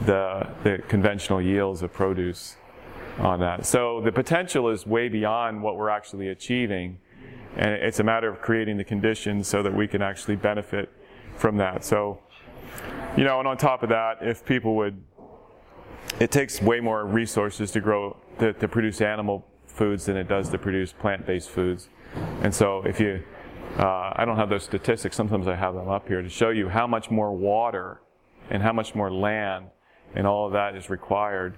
[0.02, 2.58] the, the conventional yields of produce
[3.19, 3.65] on that.
[3.65, 7.00] So the potential is way beyond what we're actually achieving.
[7.56, 10.91] And it's a matter of creating the conditions so that we can actually benefit
[11.38, 11.84] from that.
[11.84, 12.19] So,
[13.15, 15.02] you know, and on top of that, if people would,
[16.20, 20.50] it takes way more resources to grow, to, to produce animal foods than it does
[20.50, 21.90] to produce plant-based foods.
[22.42, 23.24] And so if you,
[23.78, 26.70] uh, I don't have those statistics, sometimes I have them up here to show you
[26.70, 28.02] how much more water
[28.50, 29.68] and how much more land
[30.16, 31.58] and all of that is required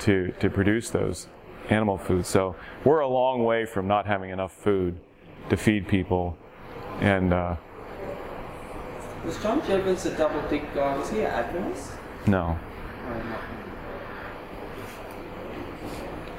[0.00, 1.28] to, to produce those
[1.70, 2.28] animal foods.
[2.28, 4.98] So we're a long way from not having enough food
[5.50, 6.36] to feed people.
[7.00, 7.56] And uh,
[9.24, 10.96] Was John Jeavons a double dick guy?
[10.96, 11.92] Was he an Adventist?
[12.26, 12.58] no.
[13.08, 13.36] No.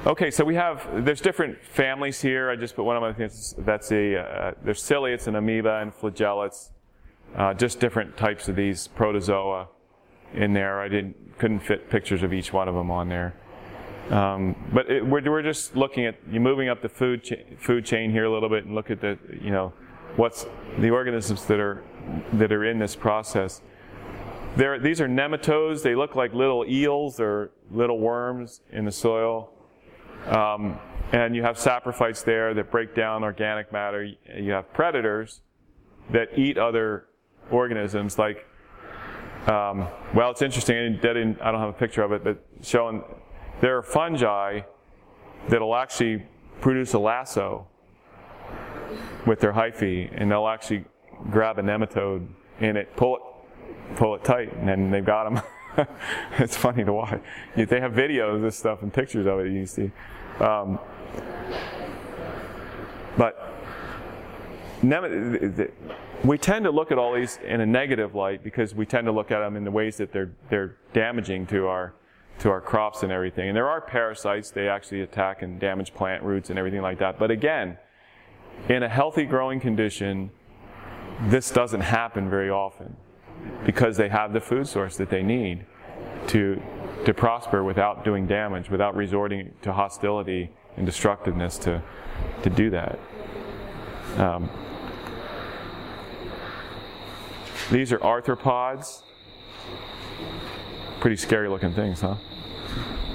[0.06, 2.50] Okay, so we have there's different families here.
[2.50, 3.54] I just put one of my things.
[3.56, 6.72] That's a uh, there's ciliates and amoeba and flagellates,
[7.34, 9.68] uh, just different types of these protozoa
[10.34, 10.82] in there.
[10.82, 13.34] I didn't couldn't fit pictures of each one of them on there.
[14.10, 17.86] Um, but it, we're, we're just looking at you moving up the food cha- food
[17.86, 19.72] chain here a little bit and look at the you know
[20.16, 20.44] what's
[20.80, 21.82] the organisms that are
[22.34, 23.62] that are in this process.
[24.56, 25.82] There, these are nematodes.
[25.82, 29.53] They look like little eels or little worms in the soil.
[30.26, 30.78] Um,
[31.12, 34.04] and you have saprophytes there that break down organic matter.
[34.04, 35.42] You have predators
[36.10, 37.06] that eat other
[37.50, 38.46] organisms, like,
[39.46, 40.76] um, well, it's interesting.
[40.76, 43.02] I didn't, I don't have a picture of it, but showing
[43.60, 44.60] there are fungi
[45.48, 46.26] that'll actually
[46.60, 47.66] produce a lasso
[49.26, 50.84] with their hyphae, and they'll actually
[51.30, 52.26] grab a nematode
[52.60, 53.22] in it, pull it,
[53.96, 55.42] pull it tight, and then they've got them.
[56.38, 57.20] it's funny to watch.
[57.56, 59.52] They have videos of this stuff and pictures of it.
[59.52, 59.90] You see,
[60.40, 60.78] um,
[63.16, 63.52] but
[66.24, 69.12] we tend to look at all these in a negative light because we tend to
[69.12, 71.94] look at them in the ways that they're they're damaging to our
[72.40, 73.48] to our crops and everything.
[73.48, 77.18] And there are parasites; they actually attack and damage plant roots and everything like that.
[77.18, 77.78] But again,
[78.68, 80.30] in a healthy growing condition,
[81.22, 82.96] this doesn't happen very often
[83.64, 85.64] because they have the food source that they need
[86.28, 86.60] to
[87.04, 91.82] to prosper without doing damage, without resorting to hostility and destructiveness to
[92.42, 92.98] to do that.
[94.16, 94.48] Um,
[97.70, 99.02] these are arthropods.
[101.00, 102.16] Pretty scary looking things, huh?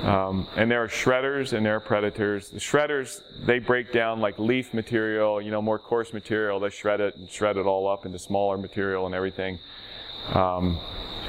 [0.03, 2.49] Um, and there are shredders and there are predators.
[2.49, 6.59] The shredders, they break down like leaf material, you know, more coarse material.
[6.59, 9.59] They shred it and shred it all up into smaller material and everything.
[10.33, 10.79] Um,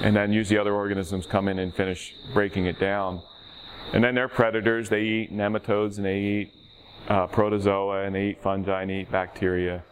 [0.01, 3.23] and then usually other organisms come in and finish breaking it down.
[3.93, 4.89] And then they're predators.
[4.89, 6.55] They eat nematodes and they eat
[7.09, 9.83] uh, protozoa and they eat fungi and they eat bacteria.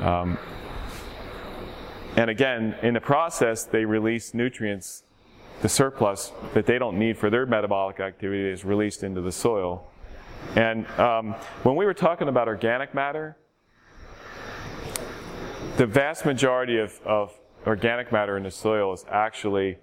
[0.00, 0.38] Um,
[2.16, 5.04] and again, in the process, they release nutrients
[5.62, 9.90] the surplus that they don't need for their metabolic activity is released into the soil.
[10.56, 13.36] And um, when we were talking about organic matter,
[15.76, 17.32] the vast majority of, of
[17.66, 19.78] organic matter in the soil is actually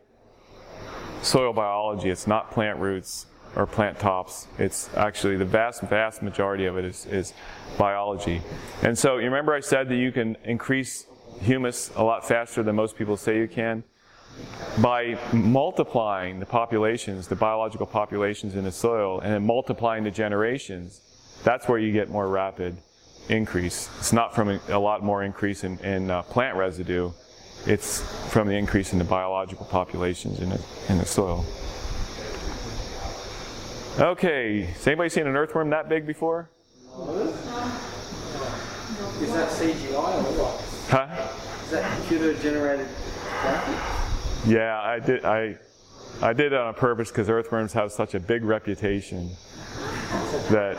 [1.21, 2.09] soil biology.
[2.09, 4.47] It's not plant roots or plant tops.
[4.57, 7.33] It's actually the vast, vast majority of it is, is
[7.77, 8.41] biology.
[8.81, 11.05] And so you remember I said that you can increase
[11.41, 13.83] humus a lot faster than most people say you can?
[14.81, 21.01] by multiplying the populations, the biological populations in the soil, and then multiplying the generations,
[21.43, 22.77] that's where you get more rapid
[23.29, 23.89] increase.
[23.99, 27.11] It's not from a, lot more increase in, in uh, plant residue,
[27.65, 31.45] it's from the increase in the biological populations in the, in the soil.
[33.99, 36.49] Okay, has anybody seen an earthworm that big before?
[39.21, 40.61] Is that CGI or what?
[40.89, 41.27] Huh?
[41.65, 42.87] Is that computer generated
[43.41, 44.51] graphic?
[44.51, 45.25] Yeah, I did.
[45.25, 45.57] I
[46.21, 49.29] I did it on purpose because earthworms have such a big reputation
[50.49, 50.77] that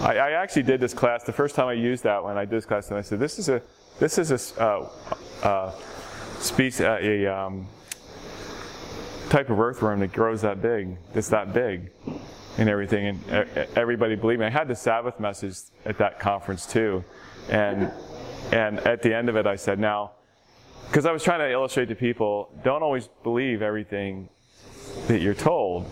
[0.00, 1.24] I, I actually did this class.
[1.24, 3.38] The first time I used that one, I did this class, and I said, "This
[3.38, 3.62] is a
[3.98, 4.88] this is a, uh,
[5.42, 5.72] uh,
[6.38, 7.66] species uh, a um,
[9.28, 10.96] type of earthworm that grows that big.
[11.12, 11.90] That's that big."
[12.56, 14.46] And everything, and everybody believed me.
[14.46, 17.02] I had the Sabbath message at that conference too,
[17.48, 17.90] and
[18.52, 20.12] and at the end of it, I said, "Now,
[20.86, 24.28] because I was trying to illustrate to people, don't always believe everything
[25.08, 25.90] that you're told.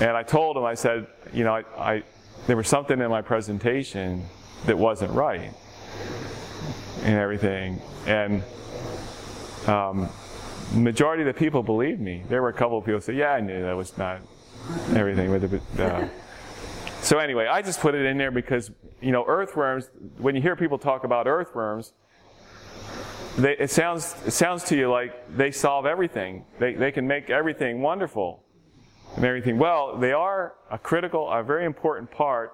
[0.00, 2.02] And I told them, I said, you know, I, I
[2.46, 4.24] there was something in my presentation
[4.66, 5.52] that wasn't right,
[7.02, 7.80] and everything.
[8.06, 8.42] And
[9.66, 10.08] um,
[10.72, 12.22] majority of the people believed me.
[12.28, 14.20] There were a couple of people who said, yeah, I knew that was not
[14.94, 16.08] everything but, Uh,
[17.02, 18.70] so anyway, I just put it in there because
[19.00, 19.90] you know earthworms.
[20.18, 21.92] When you hear people talk about earthworms,
[23.36, 26.44] they, it sounds it sounds to you like they solve everything.
[26.58, 28.42] They they can make everything wonderful
[29.16, 29.58] and everything.
[29.58, 32.52] Well, they are a critical, a very important part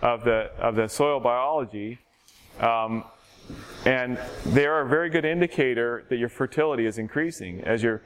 [0.00, 1.98] of the of the soil biology,
[2.60, 3.04] um,
[3.84, 8.02] and they are a very good indicator that your fertility is increasing as you're.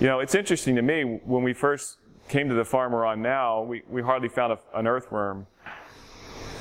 [0.00, 3.22] You know, it's interesting to me when we first came to the farm we're on
[3.22, 5.46] now, we, we hardly found a, an earthworm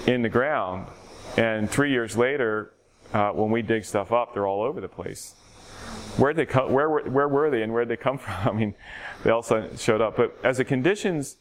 [0.08, 0.88] in the ground.
[1.36, 2.74] And three years later,
[3.14, 5.36] uh, when we dig stuff up, they're all over the place.
[6.18, 8.48] Where they come, where, were, where were they and where did they come from?
[8.48, 8.74] I mean,
[9.24, 10.18] they also showed up.
[10.18, 11.38] But as the conditions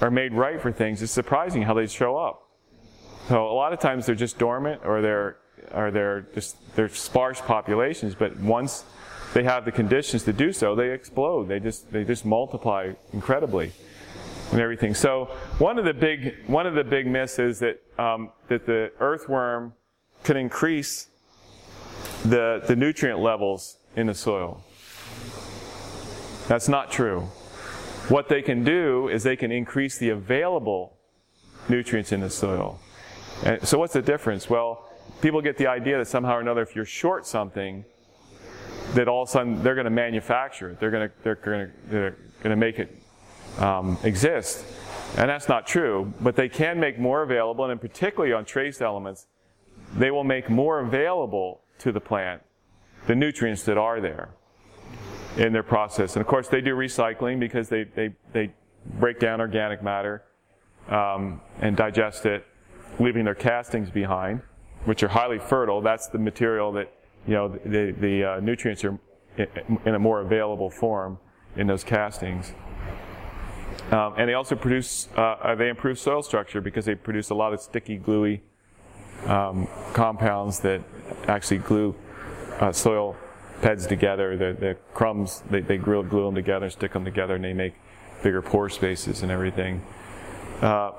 [0.00, 2.42] are made right for things, it's surprising how they show up.
[3.28, 5.38] So a lot of times they're just dormant or they're,
[5.72, 8.14] or they're just they're sparse populations.
[8.14, 8.84] But once
[9.34, 11.48] they have the conditions to do so, they explode.
[11.48, 13.72] They just they just multiply incredibly
[14.52, 14.94] and everything.
[14.94, 15.26] So
[15.58, 19.74] one of the big one of the big myths is that um, that the earthworm
[20.24, 21.08] can increase
[22.24, 24.62] the the nutrient levels in the soil.
[26.48, 27.28] That's not true.
[28.08, 30.96] What they can do is they can increase the available
[31.68, 32.78] nutrients in the soil.
[33.44, 34.48] And so what's the difference?
[34.48, 34.85] Well,
[35.20, 37.84] people get the idea that somehow or another if you're short something,
[38.94, 40.80] that all of a sudden they're going to manufacture it.
[40.80, 42.96] They're going to they're going to they're going to make it
[43.58, 44.64] um, exist,
[45.16, 46.12] and that's not true.
[46.20, 49.26] But they can make more available, and particularly on trace elements,
[49.96, 52.42] they will make more available to the plant
[53.06, 54.30] the nutrients that are there
[55.36, 56.16] in their process.
[56.16, 58.52] And of course, they do recycling because they they they
[58.98, 60.22] break down organic matter
[60.88, 62.46] um, and digest it,
[62.98, 64.40] leaving their castings behind,
[64.86, 65.80] which are highly fertile.
[65.80, 66.92] That's the material that
[67.26, 68.98] you know, the, the uh, nutrients are
[69.36, 71.18] in a more available form
[71.56, 72.52] in those castings.
[73.90, 77.52] Um, and they also produce, uh, they improve soil structure because they produce a lot
[77.52, 78.42] of sticky, gluey
[79.26, 80.82] um, compounds that
[81.26, 81.94] actually glue
[82.60, 83.16] uh, soil
[83.60, 84.36] beds together.
[84.36, 87.74] The, the crumbs, they, they glue, glue them together, stick them together, and they make
[88.22, 89.84] bigger pore spaces and everything.
[90.60, 90.92] Uh,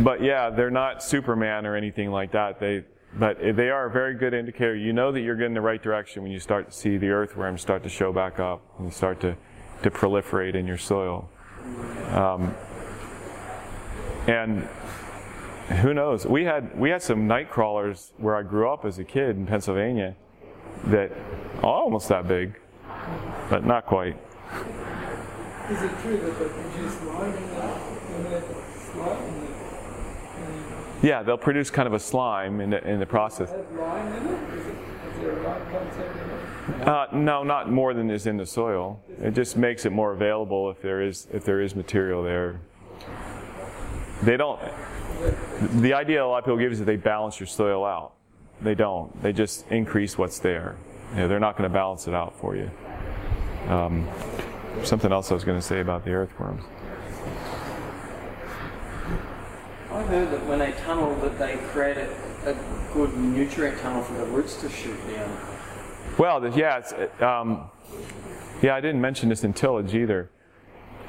[0.00, 2.58] but yeah, they're not Superman or anything like that.
[2.58, 2.84] They,
[3.16, 4.74] but they are a very good indicator.
[4.74, 7.62] You know that you're getting the right direction when you start to see the earthworms
[7.62, 9.36] start to show back up and start to,
[9.82, 11.28] to proliferate in your soil.
[12.10, 12.54] Um,
[14.26, 14.68] and
[15.80, 16.26] who knows?
[16.26, 19.46] We had we had some night crawlers where I grew up as a kid in
[19.46, 20.16] Pennsylvania
[20.86, 21.12] that
[21.58, 22.58] are almost that big,
[23.48, 24.16] but not quite.
[25.70, 27.44] Is it true that they produce light in
[28.14, 29.53] in the
[31.04, 33.50] yeah, they'll produce kind of a slime in the, in the process.
[36.80, 39.02] Uh, no, not more than is in the soil.
[39.20, 42.60] It just makes it more available if there is if there is material there.
[44.22, 44.58] They don't.
[45.80, 48.14] The idea a lot of people give is that they balance your soil out.
[48.62, 49.22] They don't.
[49.22, 50.76] They just increase what's there.
[51.10, 52.70] You know, they're not going to balance it out for you.
[53.68, 54.08] Um,
[54.82, 56.64] something else I was going to say about the earthworms.
[59.90, 62.08] I heard that when they tunnel, that they create a,
[62.50, 62.54] a
[62.92, 65.36] good nutrient tunnel for the roots to shoot down.
[66.18, 66.80] Well, yeah,
[67.20, 67.70] um,
[68.62, 68.76] yeah.
[68.76, 70.30] I didn't mention this in tillage either.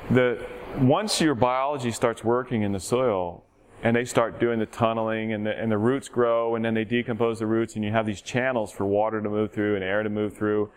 [0.10, 0.46] The
[0.80, 3.44] once your biology starts working in the soil,
[3.84, 6.86] and they start doing the tunneling, and the, and the roots grow, and then they
[6.86, 10.02] decompose the roots, and you have these channels for water to move through and air
[10.02, 10.72] to move through,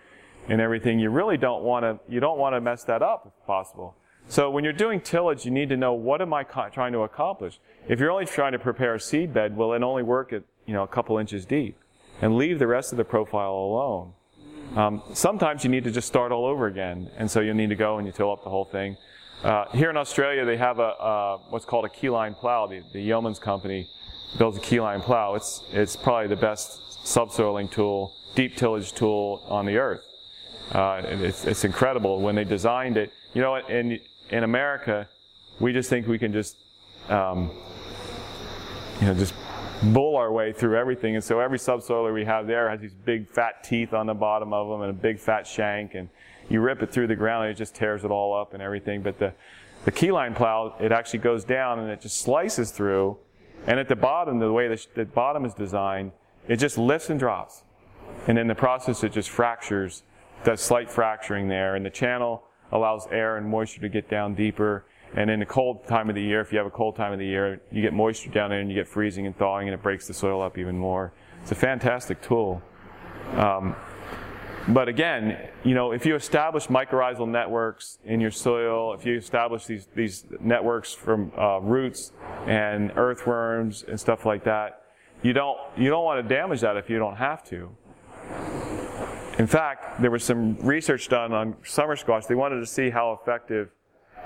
[0.49, 0.99] and everything.
[0.99, 1.99] You really don't want to.
[2.13, 3.95] You don't want to mess that up if possible.
[4.31, 7.61] So when you're doing tillage, you need to know what am I trying to accomplish.
[7.89, 10.75] If you're only trying to prepare a seed bed, well, it only work at you
[10.75, 11.79] know a couple inches deep,
[12.21, 14.13] and leave the rest of the profile alone.
[14.77, 17.75] Um, sometimes you need to just start all over again, and so you need to
[17.75, 18.99] go and you till up the whole thing.
[19.43, 22.67] Uh, here in Australia, they have a what's called a keyline plow.
[22.67, 23.89] The, the Yeomans company
[24.37, 25.37] builds a keyline plow.
[25.37, 30.03] It's it's probably the best subsoiling tool, deep tillage tool on the earth.
[30.73, 33.11] Uh, it's, it's incredible when they designed it.
[33.33, 34.01] You know, in
[34.31, 35.09] in America,
[35.61, 36.57] we just think we can just
[37.09, 37.51] um,
[39.01, 39.35] you know, just
[39.83, 41.15] bull our way through everything.
[41.15, 44.53] And so every subsoiler we have there has these big fat teeth on the bottom
[44.53, 45.95] of them and a big fat shank.
[45.95, 46.09] And
[46.49, 49.03] you rip it through the ground and it just tears it all up and everything.
[49.03, 49.33] But the,
[49.85, 53.17] the keyline plow, it actually goes down and it just slices through.
[53.67, 56.13] And at the bottom, the way the, the bottom is designed,
[56.49, 57.63] it just lifts and drops.
[58.27, 60.03] And in the process, it just fractures,
[60.45, 61.77] does slight fracturing there.
[61.77, 62.43] And the channel
[62.73, 64.85] allows air and moisture to get down deeper.
[65.15, 67.19] And in the cold time of the year, if you have a cold time of
[67.19, 69.83] the year, you get moisture down there and you get freezing and thawing and it
[69.83, 71.13] breaks the soil up even more.
[71.43, 72.63] It's a fantastic tool.
[73.35, 73.75] Um,
[74.69, 79.65] but again, you know, if you establish mycorrhizal networks in your soil, if you establish
[79.65, 82.13] these, these networks from uh, roots
[82.47, 84.83] and earthworms and stuff like that,
[85.23, 87.71] you don't, you don't want to damage that if you don't have to.
[89.39, 92.27] In fact, there was some research done on summer squash.
[92.27, 93.71] They wanted to see how effective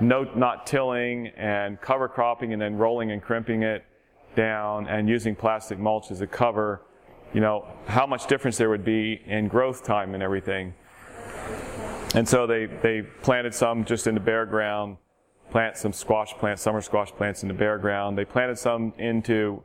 [0.00, 3.84] no, not tilling and cover cropping and then rolling and crimping it
[4.34, 6.80] down and using plastic mulch as a cover,
[7.34, 10.72] you know, how much difference there would be in growth time and everything.
[12.14, 14.96] And so they, they planted some just in the bare ground,
[15.50, 18.16] plant some squash plants, summer squash plants in the bare ground.
[18.16, 19.62] They planted some into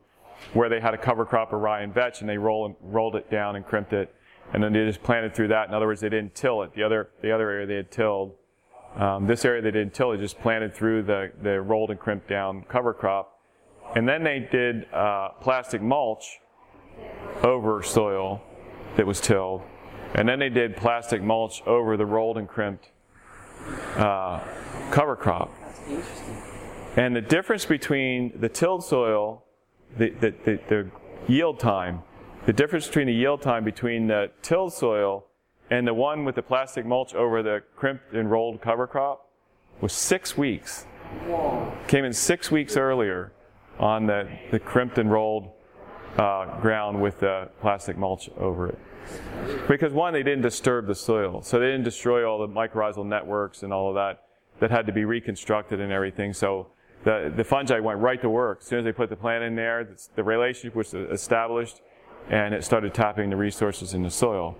[0.52, 3.32] where they had a cover crop of rye and vetch and they roll, rolled it
[3.32, 4.14] down and crimped it.
[4.54, 5.68] And then they just planted through that.
[5.68, 6.74] In other words, they didn't till it.
[6.74, 8.36] The other, the other area they had tilled.
[8.96, 12.28] Um, this area they didn't till it, just planted through the, the rolled and crimped
[12.28, 13.40] down cover crop.
[13.96, 16.40] And then they did uh, plastic mulch
[17.44, 18.42] over soil
[18.96, 19.62] that was tilled.
[20.16, 22.90] And then they did plastic mulch over the rolled and crimped
[23.96, 24.42] uh,
[24.92, 25.54] cover crop.
[26.96, 29.44] And the difference between the tilled soil,
[29.98, 30.92] the, the, the, the
[31.28, 32.02] yield time,
[32.48, 35.26] the difference between the yield time between the tilled soil
[35.70, 39.30] and the one with the plastic mulch over the crimped and rolled cover crop
[39.82, 40.86] was six weeks.
[41.26, 41.74] Whoa.
[41.90, 43.34] Came in six weeks earlier
[43.80, 45.50] on the, the crimped and rolled
[46.18, 48.80] uh, ground with the plastic mulch over it.
[49.68, 53.64] Because one, they didn't disturb the soil, so they didn't destroy all the mycorrhizal networks
[53.64, 54.24] and all of that
[54.62, 56.32] that had to be reconstructed and everything.
[56.32, 56.68] So
[57.04, 58.60] the, the fungi went right to work.
[58.62, 61.82] As soon as they put the plant in there, the, the relationship was established
[62.30, 64.52] and it started tapping the resources in the soil.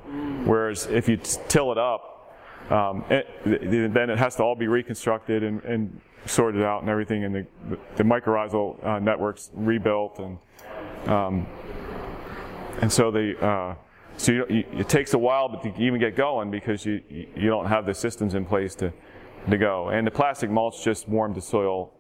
[0.46, 2.36] Whereas if you till it up,
[2.70, 7.24] um, it, then it has to all be reconstructed and, and sorted out and everything,
[7.24, 7.46] and the,
[7.96, 10.38] the mycorrhizal uh, networks rebuilt, and
[11.10, 11.48] um,
[12.82, 13.76] and so the uh,
[14.18, 17.48] so you, you, it takes a while but to even get going because you you
[17.48, 18.92] don't have the systems in place to
[19.50, 19.90] to go.
[19.90, 21.94] And the plastic mulch just warmed the soil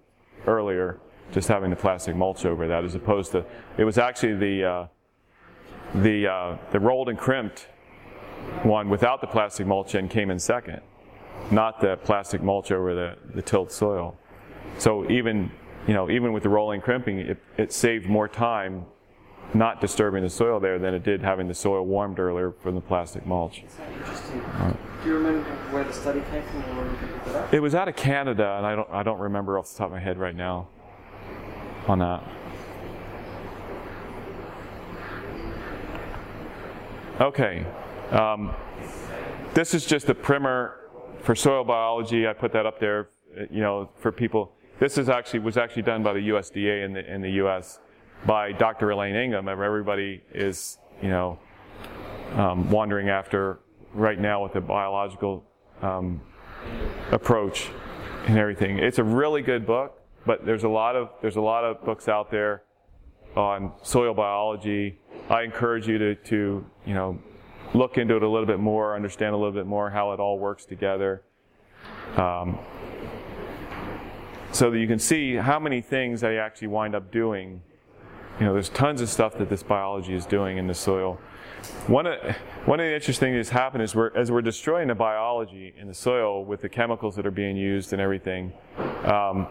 [0.45, 0.99] earlier,
[1.31, 3.45] just having the plastic mulch over that, as opposed to
[3.77, 4.87] it was actually the uh,
[5.95, 7.67] the uh, the rolled and crimped
[8.63, 10.81] one without the plastic mulch in came in second,
[11.51, 14.17] not the plastic mulch over the, the tilled soil.
[14.77, 15.51] So even
[15.87, 18.85] you know even with the rolling crimping, it, it saved more time
[19.53, 22.81] not disturbing the soil there than it did having the soil warmed earlier from the
[22.81, 23.63] plastic mulch.
[23.65, 24.43] Is that interesting?
[25.03, 27.53] Do you remember where the study came from or where you picked it up?
[27.53, 29.93] It was out of Canada, and I don't I don't remember off the top of
[29.93, 30.67] my head right now
[31.87, 32.23] on that.
[37.19, 37.65] Okay.
[38.11, 38.53] Um,
[39.55, 40.81] this is just a primer
[41.23, 42.27] for soil biology.
[42.27, 43.09] I put that up there,
[43.49, 44.51] you know, for people.
[44.79, 47.79] This is actually was actually done by the USDA in the in the U.S.
[48.27, 48.91] by Dr.
[48.91, 49.49] Elaine Ingham.
[49.49, 51.39] Everybody is, you know,
[52.35, 53.61] um, wandering after
[53.95, 55.43] right now with the biological
[55.81, 56.21] um,
[57.11, 57.69] approach
[58.27, 58.77] and everything.
[58.77, 62.07] It's a really good book, but there's a lot of there's a lot of books
[62.07, 62.61] out there
[63.35, 64.99] on soil biology.
[65.29, 67.19] I encourage you to, to you know
[67.73, 70.39] look into it a little bit more, understand a little bit more how it all
[70.39, 71.21] works together,
[72.15, 72.57] um,
[74.53, 77.61] so that you can see how many things they actually wind up doing.
[78.39, 81.19] You know, there's tons of stuff that this biology is doing in the soil.
[81.87, 82.19] One of,
[82.65, 85.87] one of the interesting things that's happened is we're, as we're destroying the biology in
[85.87, 88.53] the soil with the chemicals that are being used and everything,
[89.05, 89.47] um,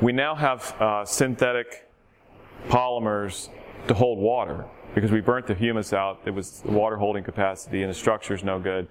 [0.00, 1.88] we now have uh, synthetic
[2.68, 3.48] polymers
[3.86, 6.20] to hold water because we burnt the humus out.
[6.24, 8.88] It was the water holding capacity and the structure is no good.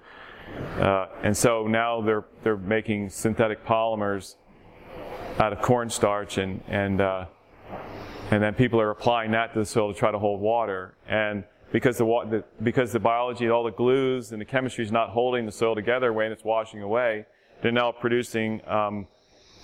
[0.80, 4.36] Uh, and so now they're they're making synthetic polymers
[5.38, 7.26] out of cornstarch and and uh,
[8.30, 10.94] and then people are applying that to the soil to try to hold water.
[11.06, 15.10] And because the, the because the biology, all the glues and the chemistry is not
[15.10, 17.26] holding the soil together when it's washing away,
[17.60, 19.06] they're now producing um,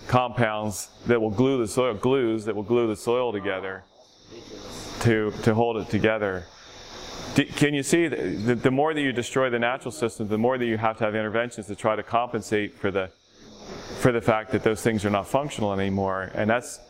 [0.07, 3.85] compounds that will glue the soil, glues that will glue the soil together
[5.01, 6.47] to, to hold it together.
[7.35, 10.57] D- can you see the, the more that you destroy the natural system, the more
[10.59, 13.11] that you have to have interventions to try to compensate for the
[13.99, 16.81] for the fact that those things are not functional anymore, and that's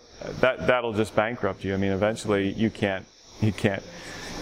[0.41, 1.73] that that'll just bankrupt you.
[1.75, 3.07] I mean, eventually you can't
[3.41, 3.83] you can't.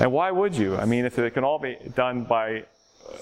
[0.00, 0.76] And why would you?
[0.76, 2.64] I mean, if it can all be done by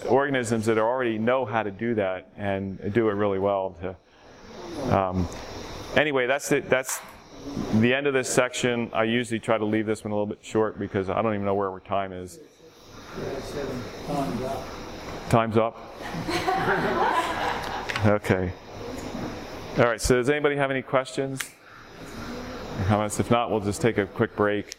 [0.09, 3.77] organisms that already know how to do that and do it really well.
[3.81, 5.29] To um,
[5.97, 6.71] anyway, that's it.
[6.71, 7.01] That's
[7.75, 8.91] the end of this section.
[8.93, 11.47] I usually try to leave this one a little bit short because I don't even
[11.47, 12.39] know where our time is.
[15.29, 15.77] Time's up.
[18.07, 18.51] Okay.
[19.77, 20.01] All right.
[20.01, 21.43] So does anybody have any questions?
[22.79, 23.21] Or comments?
[23.21, 24.77] If not, we'll just take a quick break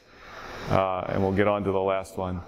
[0.70, 2.42] uh, and we'll get on to the last one.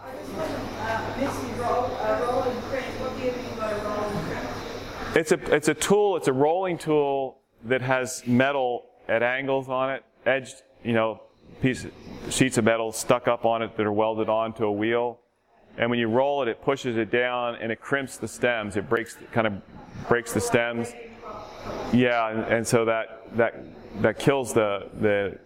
[1.19, 2.85] this is roll, uh, rolling crimp.
[3.01, 5.15] What do you mean by rolling crimp?
[5.15, 6.17] It's a it's a tool.
[6.17, 11.21] It's a rolling tool that has metal at angles on it, edged, you know,
[11.61, 11.85] piece
[12.29, 15.19] sheets of metal stuck up on it that are welded onto a wheel.
[15.77, 18.77] And when you roll it, it pushes it down and it crimps the stems.
[18.77, 19.61] It breaks kind of
[20.07, 20.93] breaks the stems.
[21.91, 23.63] Yeah, and, and so that that
[24.01, 25.37] that kills the the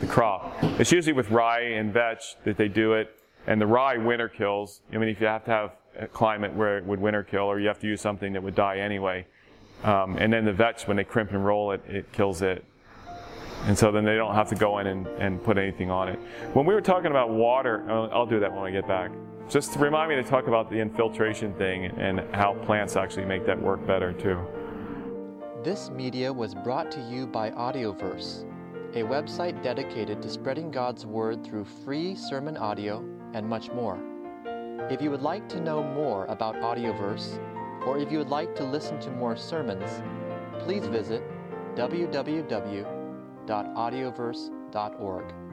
[0.00, 0.56] the crop.
[0.80, 4.80] It's usually with rye and vetch that they do it, and the rye winter kills.
[4.92, 7.58] I mean, if you have to have a climate where it would winter kill, or
[7.60, 9.26] you have to use something that would die anyway.
[9.84, 12.64] Um, and then the vetch, when they crimp and roll it, it kills it.
[13.66, 16.20] And so then they don't have to go in and, and put anything on it.
[16.52, 19.10] When we were talking about water, I'll, do that when I get back.
[19.48, 23.60] Just remind me to talk about the infiltration thing and how plants actually make that
[23.60, 24.40] work better too.
[25.64, 28.44] This media was brought to you by Audioverse,
[28.94, 33.04] a website dedicated to spreading God's Word through free sermon audio
[33.34, 33.98] and much more.
[34.90, 37.40] If you would like to know more about Audioverse,
[37.84, 40.02] or if you would like to listen to more sermons,
[40.60, 41.24] please visit
[43.46, 45.45] www.audioverse.org.